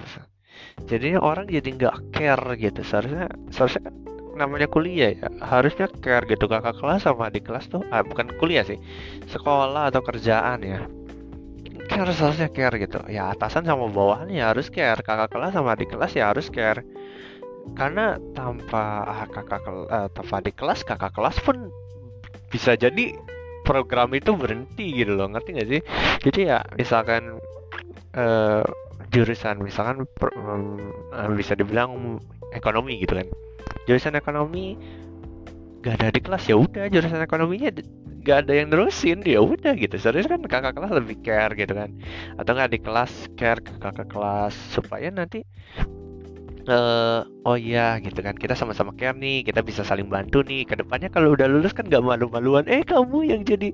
Jadi 0.90 1.20
orang 1.20 1.46
jadi 1.46 1.70
nggak 1.76 1.96
care 2.16 2.50
gitu. 2.58 2.82
Seharusnya 2.82 3.28
seharusnya 3.54 3.92
kan 3.92 3.96
namanya 4.40 4.72
kuliah 4.72 5.14
ya 5.14 5.30
harusnya 5.44 5.92
care 6.02 6.26
gitu. 6.26 6.50
Kakak 6.50 6.80
kelas 6.80 7.06
sama 7.06 7.30
adik 7.30 7.46
kelas 7.46 7.70
tuh 7.70 7.84
ah, 7.94 8.02
bukan 8.02 8.32
kuliah 8.42 8.66
sih 8.66 8.80
sekolah 9.30 9.94
atau 9.94 10.02
kerjaan 10.02 10.64
ya. 10.66 10.82
Care 11.90 12.14
seharusnya 12.14 12.50
care 12.50 12.76
gitu. 12.82 13.02
Ya 13.10 13.34
atasan 13.34 13.66
sama 13.66 13.86
bawahan 13.92 14.32
ya 14.34 14.50
harus 14.50 14.72
care. 14.74 15.02
Kakak 15.06 15.30
kelas 15.30 15.54
sama 15.54 15.78
adik 15.78 15.94
kelas 15.94 16.16
ya 16.18 16.32
harus 16.34 16.50
care. 16.50 16.82
Karena 17.78 18.18
tanpa 18.34 19.06
ah, 19.06 19.26
kakak 19.30 19.62
uh, 19.68 20.10
tanpa 20.10 20.42
adik 20.42 20.58
kelas 20.58 20.82
kakak 20.82 21.14
kelas 21.14 21.38
pun 21.46 21.70
bisa 22.50 22.74
jadi 22.76 23.16
program 23.64 24.12
itu 24.18 24.34
berhenti 24.34 24.98
gitu 24.98 25.14
loh 25.14 25.30
ngerti 25.30 25.50
gak 25.56 25.70
sih? 25.70 25.82
Jadi 26.26 26.40
ya 26.50 26.60
misalkan 26.76 27.38
uh, 28.18 28.66
jurusan 29.14 29.62
misalkan 29.62 30.06
per, 30.18 30.34
um, 30.38 30.78
bisa 31.38 31.54
dibilang 31.54 32.18
ekonomi 32.54 32.98
gitu 33.02 33.18
kan. 33.18 33.28
Jurusan 33.86 34.18
ekonomi 34.18 34.78
gak 35.86 36.02
ada 36.02 36.10
di 36.12 36.22
kelas 36.22 36.44
ya 36.50 36.60
udah 36.60 36.92
jurusan 36.92 37.24
ekonominya 37.24 37.72
gak 38.26 38.46
ada 38.46 38.54
yang 38.54 38.68
nerusin 38.74 39.24
ya 39.24 39.40
udah 39.40 39.74
gitu. 39.78 39.96
Seharusnya 39.96 40.38
kan 40.38 40.42
kakak 40.46 40.74
kelas 40.76 40.92
lebih 40.94 41.18
care 41.22 41.54
gitu 41.56 41.74
kan. 41.74 41.94
Atau 42.36 42.58
nggak 42.58 42.72
di 42.74 42.80
kelas 42.82 43.12
care 43.40 43.62
ke 43.64 43.74
kakak 43.80 44.10
kelas 44.12 44.54
supaya 44.74 45.08
nanti 45.10 45.46
uh, 46.70 47.26
oh 47.46 47.58
iya 47.60 47.98
gitu 48.00 48.22
kan. 48.22 48.38
Kita 48.38 48.56
sama-sama 48.56 48.96
care 48.96 49.18
nih 49.18 49.46
kita 49.46 49.60
bisa 49.66 49.82
saling 49.84 50.08
bantu 50.08 50.46
nih. 50.46 50.66
Ke 50.66 50.80
depannya 50.80 51.10
kalau 51.12 51.36
udah 51.36 51.50
lulus 51.50 51.74
kan 51.76 51.86
gak 51.90 52.02
malu-maluan. 52.02 52.66
Eh 52.70 52.86
kamu 52.86 53.30
yang 53.30 53.42
jadi 53.44 53.74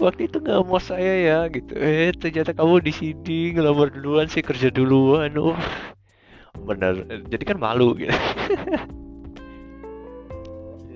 waktu 0.00 0.30
itu 0.30 0.40
nggak 0.40 0.64
mau 0.66 0.80
saya 0.80 1.14
ya 1.22 1.38
gitu. 1.52 1.74
Eh 1.76 2.14
ternyata 2.16 2.56
kamu 2.56 2.82
di 2.82 2.92
sini 2.94 3.38
ngelamar 3.54 3.92
duluan 3.92 4.26
sih 4.30 4.40
kerja 4.40 4.72
duluan. 4.72 5.34
Oh 5.36 5.58
bener. 6.64 7.04
Jadi 7.28 7.44
kan 7.44 7.58
malu 7.60 7.94
gitu. 7.98 8.10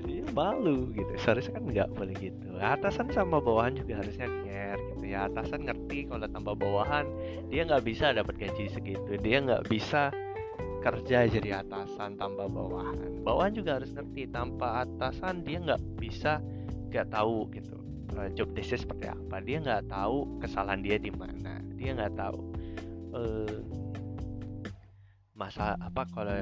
Jadi 0.01 0.14
malu 0.32 0.88
gitu. 0.96 1.12
Seharusnya 1.20 1.59
kan 1.61 1.64
nggak 1.68 1.88
boleh 1.94 2.16
gitu. 2.16 2.48
Atasan 2.62 3.12
sama 3.12 3.42
bawahan 3.44 3.76
juga 3.76 4.01
harusnya 4.01 4.30
care 4.46 4.80
gitu 4.96 5.05
ya. 5.05 5.28
Atasan 5.28 5.68
ngerti 5.68 6.09
kalau 6.09 6.26
tambah 6.26 6.55
bawahan 6.57 7.05
dia 7.53 7.68
nggak 7.68 7.84
bisa 7.84 8.16
dapat 8.16 8.40
gaji 8.40 8.72
segitu. 8.72 9.20
Dia 9.20 9.42
nggak 9.44 9.68
bisa 9.68 10.14
kerja 10.80 11.28
jadi 11.28 11.62
atasan 11.64 12.16
tanpa 12.16 12.48
bawahan. 12.48 13.22
Bawahan 13.22 13.52
juga 13.52 13.80
harus 13.80 13.92
ngerti 13.92 14.32
tanpa 14.32 14.84
atasan 14.88 15.44
dia 15.44 15.60
nggak 15.60 15.80
bisa 16.00 16.40
nggak 16.90 17.12
tahu 17.12 17.46
gitu 17.54 17.76
uh, 18.16 18.28
job 18.34 18.50
desknya 18.56 18.78
seperti 18.80 19.06
apa. 19.12 19.36
Dia 19.44 19.58
nggak 19.60 19.92
tahu 19.92 20.40
kesalahan 20.40 20.80
dia 20.80 20.96
di 20.96 21.12
mana. 21.12 21.60
Dia 21.76 21.96
nggak 21.96 22.14
tahu 22.16 22.38
uh, 23.14 23.60
masa 25.36 25.72
apa 25.80 26.04
kalau 26.12 26.36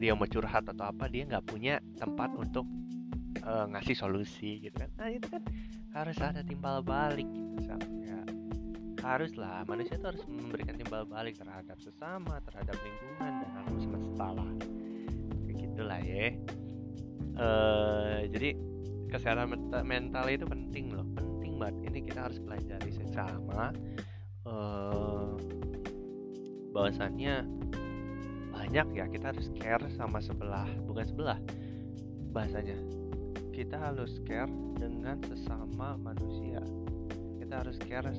dia 0.00 0.16
mau 0.16 0.24
curhat 0.24 0.64
atau 0.64 0.88
apa 0.88 1.04
dia 1.08 1.28
nggak 1.28 1.44
punya 1.44 1.84
tempat 2.00 2.32
untuk 2.32 2.64
uh, 3.44 3.68
ngasih 3.72 3.96
solusi 3.96 4.64
gitu 4.64 4.76
kan. 4.76 4.90
Nah 4.96 5.08
itu 5.12 5.26
kan 5.28 5.42
harus 5.96 6.16
ada 6.20 6.44
timbal 6.44 6.84
balik 6.84 7.26
gitu 7.28 7.76
haruslah 9.08 9.64
manusia 9.64 9.96
itu 9.96 10.04
harus 10.04 10.22
memberikan 10.28 10.76
timbal 10.76 11.08
balik 11.08 11.40
terhadap 11.40 11.80
sesama 11.80 12.36
terhadap 12.44 12.76
lingkungan 12.84 13.32
dan 13.40 13.50
alam 13.56 13.76
semesta 13.80 14.26
lah 14.36 14.50
ya. 16.02 16.34
Uh, 17.38 18.26
jadi 18.34 18.58
kesehatan 19.08 19.54
mental 19.86 20.26
itu 20.26 20.44
penting 20.44 20.90
loh 20.90 21.06
penting 21.14 21.56
banget. 21.56 21.76
Ini 21.90 21.98
kita 22.10 22.20
harus 22.28 22.38
pelajari 22.42 22.90
sesama 22.90 23.70
uh, 24.44 25.38
bahwasannya 26.74 27.46
banyak 28.52 28.86
ya 28.98 29.06
kita 29.06 29.30
harus 29.30 29.48
care 29.54 29.86
sama 29.94 30.18
sebelah 30.18 30.66
bukan 30.84 31.06
sebelah 31.06 31.38
bahasanya. 32.34 32.76
Kita 33.54 33.78
harus 33.78 34.18
care 34.26 34.50
dengan 34.78 35.18
sesama 35.26 35.98
manusia. 35.98 36.62
Kita 37.38 37.62
harus 37.62 37.78
care 37.86 38.10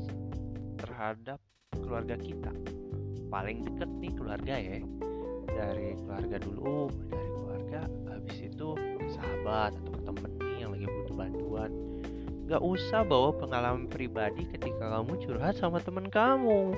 terhadap 0.80 1.40
keluarga 1.76 2.16
kita 2.16 2.52
paling 3.30 3.62
deket 3.68 3.90
nih 4.02 4.14
keluarga 4.18 4.56
ya 4.58 4.80
dari 5.46 5.94
keluarga 6.02 6.38
dulu 6.42 6.90
dari 7.12 7.30
keluarga 7.36 7.82
habis 8.10 8.38
itu 8.42 8.70
sahabat 9.14 9.76
atau 9.76 10.00
temen 10.08 10.32
nih 10.42 10.58
yang 10.66 10.72
lagi 10.74 10.88
butuh 10.88 11.16
bantuan 11.16 11.72
Gak 12.50 12.66
usah 12.66 13.06
bawa 13.06 13.30
pengalaman 13.38 13.86
pribadi 13.86 14.42
ketika 14.50 14.90
kamu 14.90 15.22
curhat 15.22 15.62
sama 15.62 15.78
teman 15.86 16.10
kamu. 16.10 16.74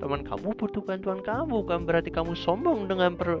Teman 0.00 0.24
kamu 0.24 0.56
butuh 0.56 0.80
bantuan 0.80 1.20
kamu, 1.20 1.60
bukan 1.60 1.84
berarti 1.84 2.08
kamu 2.08 2.32
sombong 2.32 2.88
dengan 2.88 3.20
per, 3.20 3.36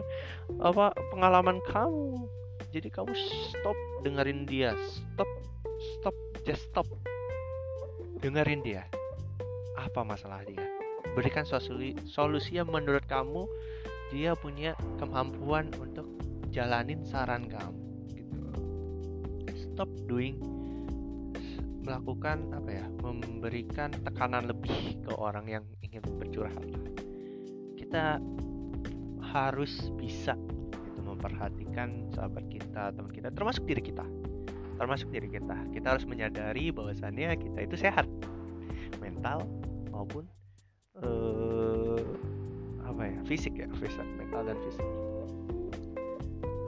apa 0.60 0.92
pengalaman 1.08 1.56
kamu. 1.72 2.20
Jadi 2.68 2.92
kamu 2.92 3.16
stop 3.48 3.72
dengerin 4.04 4.44
dia, 4.44 4.76
stop, 4.76 5.30
stop, 5.96 6.16
just 6.44 6.68
stop. 6.68 6.84
Dengerin 8.20 8.60
dia. 8.60 8.84
Apa 9.80 10.04
masalah 10.04 10.44
dia? 10.44 10.60
Berikan 11.16 11.48
solusi, 11.48 11.96
solusi 12.04 12.60
yang 12.60 12.68
menurut 12.68 13.02
kamu 13.08 13.48
dia 14.12 14.36
punya 14.36 14.76
kemampuan 15.00 15.72
untuk 15.80 16.04
jalanin 16.52 17.00
saran 17.08 17.48
kamu. 17.48 17.80
Gitu. 18.12 18.38
Stop 19.56 19.88
doing 20.04 20.36
melakukan 21.90 22.52
apa 22.54 22.70
ya 22.70 22.86
memberikan 23.02 23.90
tekanan 24.04 24.46
lebih 24.46 25.00
ke 25.02 25.12
orang 25.16 25.48
yang 25.48 25.64
ingin 25.82 26.04
bercurhat 26.20 26.62
kita 27.74 28.22
harus 29.18 29.90
bisa 29.98 30.38
itu 30.86 31.00
memperhatikan 31.02 32.06
sahabat 32.14 32.46
kita 32.46 32.94
teman 32.94 33.10
kita 33.10 33.28
termasuk 33.34 33.66
diri 33.66 33.82
kita 33.82 34.06
termasuk 34.78 35.08
diri 35.10 35.28
kita 35.34 35.56
kita 35.74 35.86
harus 35.96 36.06
menyadari 36.06 36.70
bahwasannya 36.70 37.34
kita 37.40 37.58
itu 37.64 37.76
sehat 37.80 38.06
mental 39.02 39.48
maupun 40.00 40.24
uh, 41.04 42.00
apa 42.88 43.02
ya 43.04 43.20
fisik 43.28 43.60
ya 43.60 43.68
fisik 43.76 44.08
mental 44.16 44.48
dan 44.48 44.56
fisik. 44.64 44.88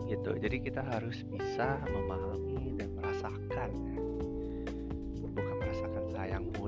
Gitu. 0.05 0.31
Jadi 0.37 0.57
kita 0.61 0.85
harus 0.85 1.25
bisa 1.25 1.81
memahami 1.89 2.77
dan 2.77 2.93
merasakan 3.01 3.71
ya. 3.73 3.93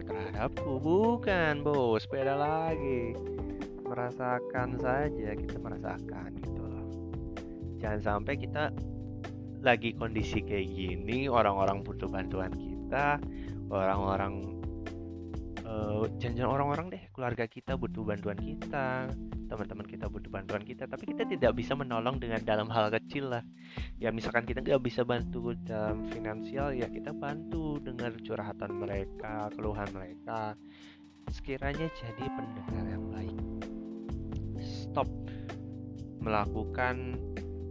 Terhadapku 0.05 0.83
bukan 0.83 1.65
bos. 1.65 2.05
Beda 2.11 2.37
lagi. 2.37 3.15
Merasakan 3.87 4.77
saja 4.77 5.31
kita 5.33 5.57
merasakan 5.63 6.35
gitu 6.43 6.61
loh. 6.61 6.87
Jangan 7.81 8.01
sampai 8.03 8.35
kita 8.37 8.75
lagi 9.65 9.97
kondisi 9.97 10.45
kayak 10.45 10.69
gini 10.69 11.31
orang-orang 11.31 11.81
butuh 11.81 12.11
bantuan 12.11 12.53
kita 12.53 13.17
orang-orang 13.73 14.54
uh, 15.65 16.05
jangan-jangan 16.21 16.51
orang-orang 16.53 16.87
deh 16.95 17.03
keluarga 17.11 17.45
kita 17.49 17.75
butuh 17.75 18.05
bantuan 18.05 18.39
kita 18.39 19.09
teman-teman 19.45 19.87
kita 19.87 20.07
butuh 20.09 20.31
bantuan 20.33 20.63
kita 20.65 20.89
tapi 20.89 21.05
kita 21.05 21.29
tidak 21.29 21.53
bisa 21.55 21.77
menolong 21.77 22.17
dengan 22.17 22.41
dalam 22.43 22.69
hal 22.73 22.89
kecil 22.93 23.33
lah. 23.33 23.43
Ya 24.01 24.13
misalkan 24.13 24.49
kita 24.49 24.65
nggak 24.65 24.83
bisa 24.85 25.05
bantu 25.05 25.53
dalam 25.65 26.09
finansial 26.09 26.73
ya 26.73 26.89
kita 26.89 27.13
bantu 27.13 27.81
dengar 27.81 28.15
curhatan 28.25 28.71
mereka 28.81 29.53
keluhan 29.53 29.89
mereka. 29.93 30.57
Sekiranya 31.33 31.89
jadi 31.97 32.25
pendengar 32.29 32.85
yang 32.89 33.05
baik 33.09 33.37
stop 34.65 35.09
melakukan 36.25 37.21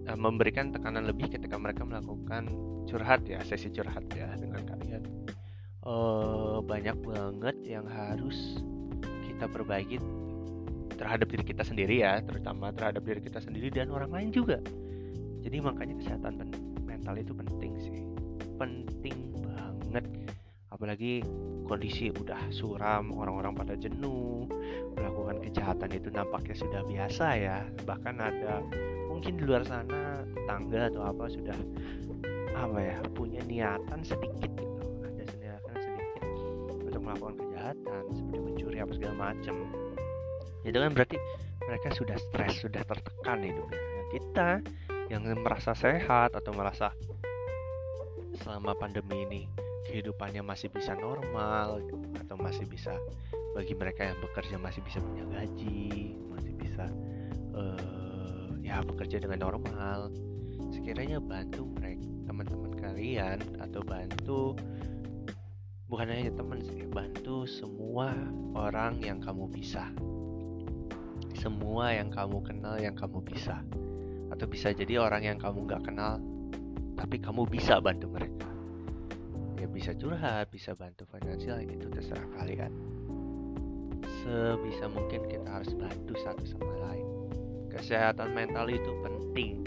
uh, 0.05 0.17
memberikan 0.17 0.69
tekanan 0.69 1.09
lebih 1.09 1.31
ketika 1.33 1.57
mereka 1.57 1.81
melakukan 1.85 2.49
curhat 2.85 3.25
ya 3.25 3.41
sesi 3.41 3.71
curhat 3.73 4.05
ya 4.13 4.29
dengan 4.37 4.61
kalian 4.67 5.22
uh, 5.87 6.59
banyak 6.63 6.95
banget 7.03 7.55
yang 7.67 7.85
harus 7.87 8.59
kita 9.27 9.45
perbaiki 9.47 9.99
terhadap 10.95 11.27
diri 11.27 11.43
kita 11.43 11.63
sendiri 11.65 12.05
ya 12.05 12.21
terutama 12.23 12.71
terhadap 12.71 13.03
diri 13.03 13.19
kita 13.19 13.43
sendiri 13.43 13.67
dan 13.73 13.91
orang 13.91 14.11
lain 14.11 14.29
juga. 14.31 14.59
Jadi 15.43 15.59
makanya 15.59 15.99
kesehatan 15.99 16.47
mental 16.87 17.19
itu 17.19 17.35
penting 17.35 17.73
sih. 17.83 17.99
Penting 18.55 19.15
banget. 19.43 20.05
Apalagi 20.71 21.19
kondisi 21.67 22.11
udah 22.11 22.39
suram 22.51 23.11
orang-orang 23.11 23.51
pada 23.55 23.75
jenuh 23.75 24.47
melakukan 24.95 25.43
kejahatan 25.43 25.91
itu 25.91 26.07
nampaknya 26.11 26.55
sudah 26.55 26.81
biasa 26.87 27.25
ya. 27.35 27.57
Bahkan 27.83 28.15
ada 28.23 28.63
mungkin 29.11 29.35
di 29.35 29.43
luar 29.43 29.67
sana 29.67 30.23
tetangga 30.31 30.87
atau 30.87 31.03
apa 31.03 31.25
sudah 31.27 31.57
apa 32.53 32.79
ya 32.79 32.97
punya 33.11 33.41
niatan 33.43 33.99
sedikit 34.05 34.53
melakukan 37.03 37.35
kejahatan 37.37 38.03
seperti 38.15 38.37
mencuri 38.39 38.77
apa 38.79 38.91
segala 38.95 39.15
macam 39.31 39.55
itu 40.63 40.77
kan 40.79 40.91
berarti 40.95 41.17
mereka 41.67 41.87
sudah 41.91 42.17
stres 42.19 42.63
sudah 42.63 42.83
tertekan 42.87 43.43
hidupnya. 43.43 43.79
Nah, 43.79 44.05
kita 44.15 44.49
yang 45.11 45.27
merasa 45.43 45.75
sehat 45.75 46.35
atau 46.35 46.51
merasa 46.55 46.95
selama 48.43 48.73
pandemi 48.79 49.27
ini 49.27 49.41
kehidupannya 49.87 50.41
masih 50.41 50.71
bisa 50.71 50.95
normal 50.95 51.83
atau 52.23 52.35
masih 52.39 52.65
bisa 52.65 52.95
bagi 53.53 53.75
mereka 53.77 54.09
yang 54.09 54.17
bekerja 54.23 54.55
masih 54.57 54.81
bisa 54.81 54.97
punya 55.03 55.27
gaji 55.29 56.17
masih 56.33 56.53
bisa 56.57 56.89
uh, 57.53 58.49
ya 58.63 58.81
bekerja 58.81 59.21
dengan 59.21 59.51
normal 59.51 60.09
sekiranya 60.73 61.21
bantu 61.21 61.67
mereka 61.77 62.01
teman-teman 62.25 62.73
kalian 62.79 63.37
atau 63.61 63.81
bantu 63.85 64.57
bukan 65.93 66.09
hanya 66.09 66.33
teman 66.33 66.57
sih 66.65 66.89
bantu 66.89 67.45
semua 67.45 68.17
orang 68.57 68.97
yang 68.97 69.21
kamu 69.21 69.45
bisa. 69.45 69.93
Semua 71.37 71.93
yang 71.93 72.09
kamu 72.09 72.41
kenal 72.41 72.81
yang 72.81 72.97
kamu 72.97 73.21
bisa. 73.21 73.61
Atau 74.33 74.49
bisa 74.49 74.73
jadi 74.73 74.97
orang 74.97 75.21
yang 75.21 75.37
kamu 75.37 75.69
nggak 75.69 75.85
kenal 75.85 76.17
tapi 76.97 77.21
kamu 77.21 77.45
bisa 77.45 77.77
bantu 77.77 78.09
mereka. 78.09 78.49
Ya 79.61 79.69
bisa 79.69 79.93
curhat 79.93 80.49
bisa 80.49 80.73
bantu 80.73 81.05
finansial 81.13 81.61
itu 81.61 81.85
terserah 81.93 82.25
kalian. 82.41 82.73
Sebisa 84.25 84.89
mungkin 84.89 85.29
kita 85.29 85.61
harus 85.61 85.77
bantu 85.77 86.17
satu 86.25 86.41
sama 86.49 86.73
lain. 86.89 87.05
Kesehatan 87.69 88.33
mental 88.33 88.65
itu 88.65 88.97
penting. 89.05 89.61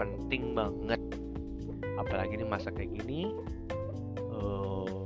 Penting 0.00 0.56
banget. 0.56 1.02
Apalagi 2.00 2.40
ini 2.40 2.48
masa 2.48 2.72
kayak 2.72 2.88
gini 3.04 3.28
uh, 4.32 5.01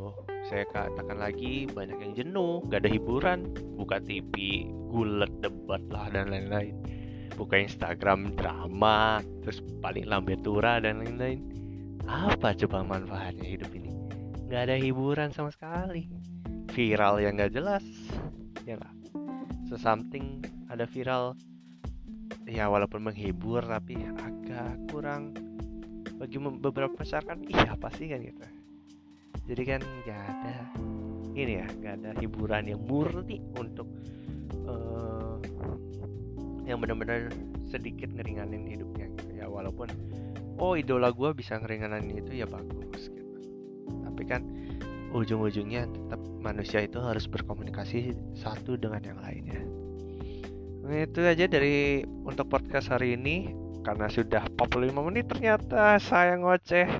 saya 0.47 0.62
katakan 0.70 1.18
lagi 1.18 1.66
banyak 1.66 1.99
yang 1.99 2.12
jenuh 2.14 2.62
gak 2.70 2.86
ada 2.86 2.90
hiburan 2.90 3.51
buka 3.74 3.99
TV 3.99 4.66
gulet 4.86 5.30
debat 5.42 5.82
lah 5.90 6.07
dan 6.14 6.30
lain-lain. 6.30 6.74
Buka 7.34 7.59
Instagram 7.59 8.38
drama 8.38 9.20
terus 9.42 9.61
paling 9.82 10.07
lambe 10.07 10.38
tura 10.40 10.78
dan 10.78 11.03
lain-lain. 11.03 11.42
Apa 12.07 12.55
coba 12.55 12.86
manfaatnya 12.86 13.42
hidup 13.42 13.74
ini? 13.74 13.90
Nggak 14.47 14.62
ada 14.70 14.76
hiburan 14.78 15.34
sama 15.34 15.51
sekali. 15.51 16.07
Viral 16.70 17.18
yang 17.18 17.34
nggak 17.34 17.51
jelas 17.51 17.82
ya 18.62 18.78
nggak? 18.78 18.94
So 19.66 19.74
something 19.74 20.47
ada 20.70 20.86
viral 20.86 21.34
ya 22.47 22.70
walaupun 22.70 23.03
menghibur 23.03 23.66
tapi 23.66 23.99
agak 24.22 24.78
kurang. 24.94 25.34
Bagi 26.16 26.38
beberapa 26.40 26.94
masyarakat 26.94 27.36
iya 27.51 27.74
apa 27.74 27.90
sih? 27.92 28.09
kan 28.09 28.22
gitu 28.22 28.56
jadi 29.47 29.62
kan 29.62 29.80
nggak 30.05 30.20
ada 30.26 30.57
ini 31.36 31.53
ya 31.62 31.66
nggak 31.68 31.94
ada 32.03 32.11
hiburan 32.18 32.64
yang 32.66 32.82
murni 32.82 33.38
untuk 33.55 33.86
uh, 34.66 35.38
yang 36.66 36.82
benar-benar 36.82 37.30
sedikit 37.70 38.11
ngeringanin 38.11 38.66
hidupnya 38.66 39.07
gitu 39.14 39.32
ya. 39.38 39.47
Walaupun 39.47 39.86
oh 40.59 40.74
idola 40.74 41.14
gue 41.14 41.30
bisa 41.36 41.62
ngeringanin 41.62 42.18
itu 42.18 42.42
ya 42.42 42.47
bagus 42.51 43.07
gitu. 43.07 43.38
Tapi 44.03 44.22
kan 44.26 44.42
ujung-ujungnya 45.14 45.86
tetap 45.86 46.20
manusia 46.42 46.82
itu 46.82 46.99
harus 46.99 47.30
berkomunikasi 47.30 48.18
satu 48.34 48.74
dengan 48.74 49.03
yang 49.07 49.18
lainnya. 49.22 49.62
Nah, 50.86 51.03
itu 51.03 51.22
aja 51.22 51.47
dari 51.47 52.03
untuk 52.26 52.51
podcast 52.51 52.90
hari 52.90 53.14
ini. 53.14 53.66
Karena 53.86 54.11
sudah 54.11 54.42
45 54.59 54.99
menit 54.99 55.30
ternyata 55.30 56.03
saya 56.03 56.34
ngoceh 56.34 56.90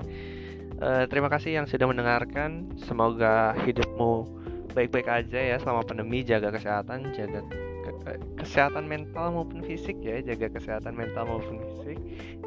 Uh, 0.77 1.09
terima 1.09 1.25
kasih 1.25 1.57
yang 1.57 1.65
sudah 1.65 1.89
mendengarkan. 1.89 2.69
Semoga 2.85 3.57
hidupmu 3.65 4.29
baik-baik 4.77 5.09
aja 5.09 5.39
ya 5.41 5.57
selama 5.57 5.81
pandemi. 5.81 6.21
Jaga 6.21 6.53
kesehatan, 6.53 7.17
jaga 7.17 7.41
ke 7.81 8.21
kesehatan 8.37 8.85
mental 8.85 9.33
maupun 9.33 9.65
fisik 9.65 9.97
ya. 10.05 10.21
Jaga 10.21 10.53
kesehatan 10.53 10.93
mental 10.93 11.25
maupun 11.25 11.57
fisik. 11.65 11.97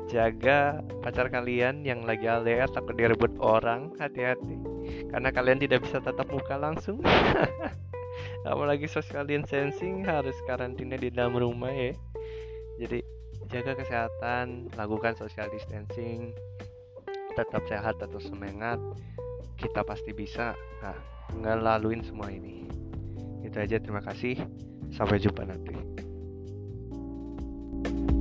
Jaga 0.07 0.79
pacar 1.03 1.27
kalian 1.27 1.83
yang 1.83 2.07
lagi 2.07 2.31
LDR 2.31 2.71
takut 2.71 2.95
direbut 2.95 3.35
orang. 3.43 3.91
Hati-hati. 3.99 4.63
Karena 5.11 5.35
kalian 5.35 5.59
tidak 5.59 5.83
bisa 5.83 5.99
tatap 5.99 6.31
muka 6.31 6.55
langsung. 6.55 7.03
Apalagi 8.51 8.87
social 8.87 9.27
distancing 9.27 10.07
harus 10.07 10.39
karantina 10.47 10.95
di 10.95 11.11
dalam 11.11 11.35
rumah 11.35 11.75
ya. 11.75 11.99
Jadi 12.79 13.03
jaga 13.51 13.75
kesehatan, 13.75 14.71
lakukan 14.79 15.19
social 15.19 15.51
distancing 15.51 16.31
tetap 17.35 17.63
sehat 17.67 17.97
atau 18.03 18.19
semangat 18.19 18.79
kita 19.61 19.85
pasti 19.85 20.11
bisa 20.17 20.57
nah, 20.81 20.97
ngelaluin 21.37 22.01
semua 22.05 22.33
ini. 22.33 22.65
Itu 23.45 23.61
aja 23.61 23.77
terima 23.81 24.01
kasih. 24.05 24.41
Sampai 24.91 25.23
jumpa 25.23 25.47
nanti. 25.47 25.77
thank 27.81 28.11
you 28.11 28.20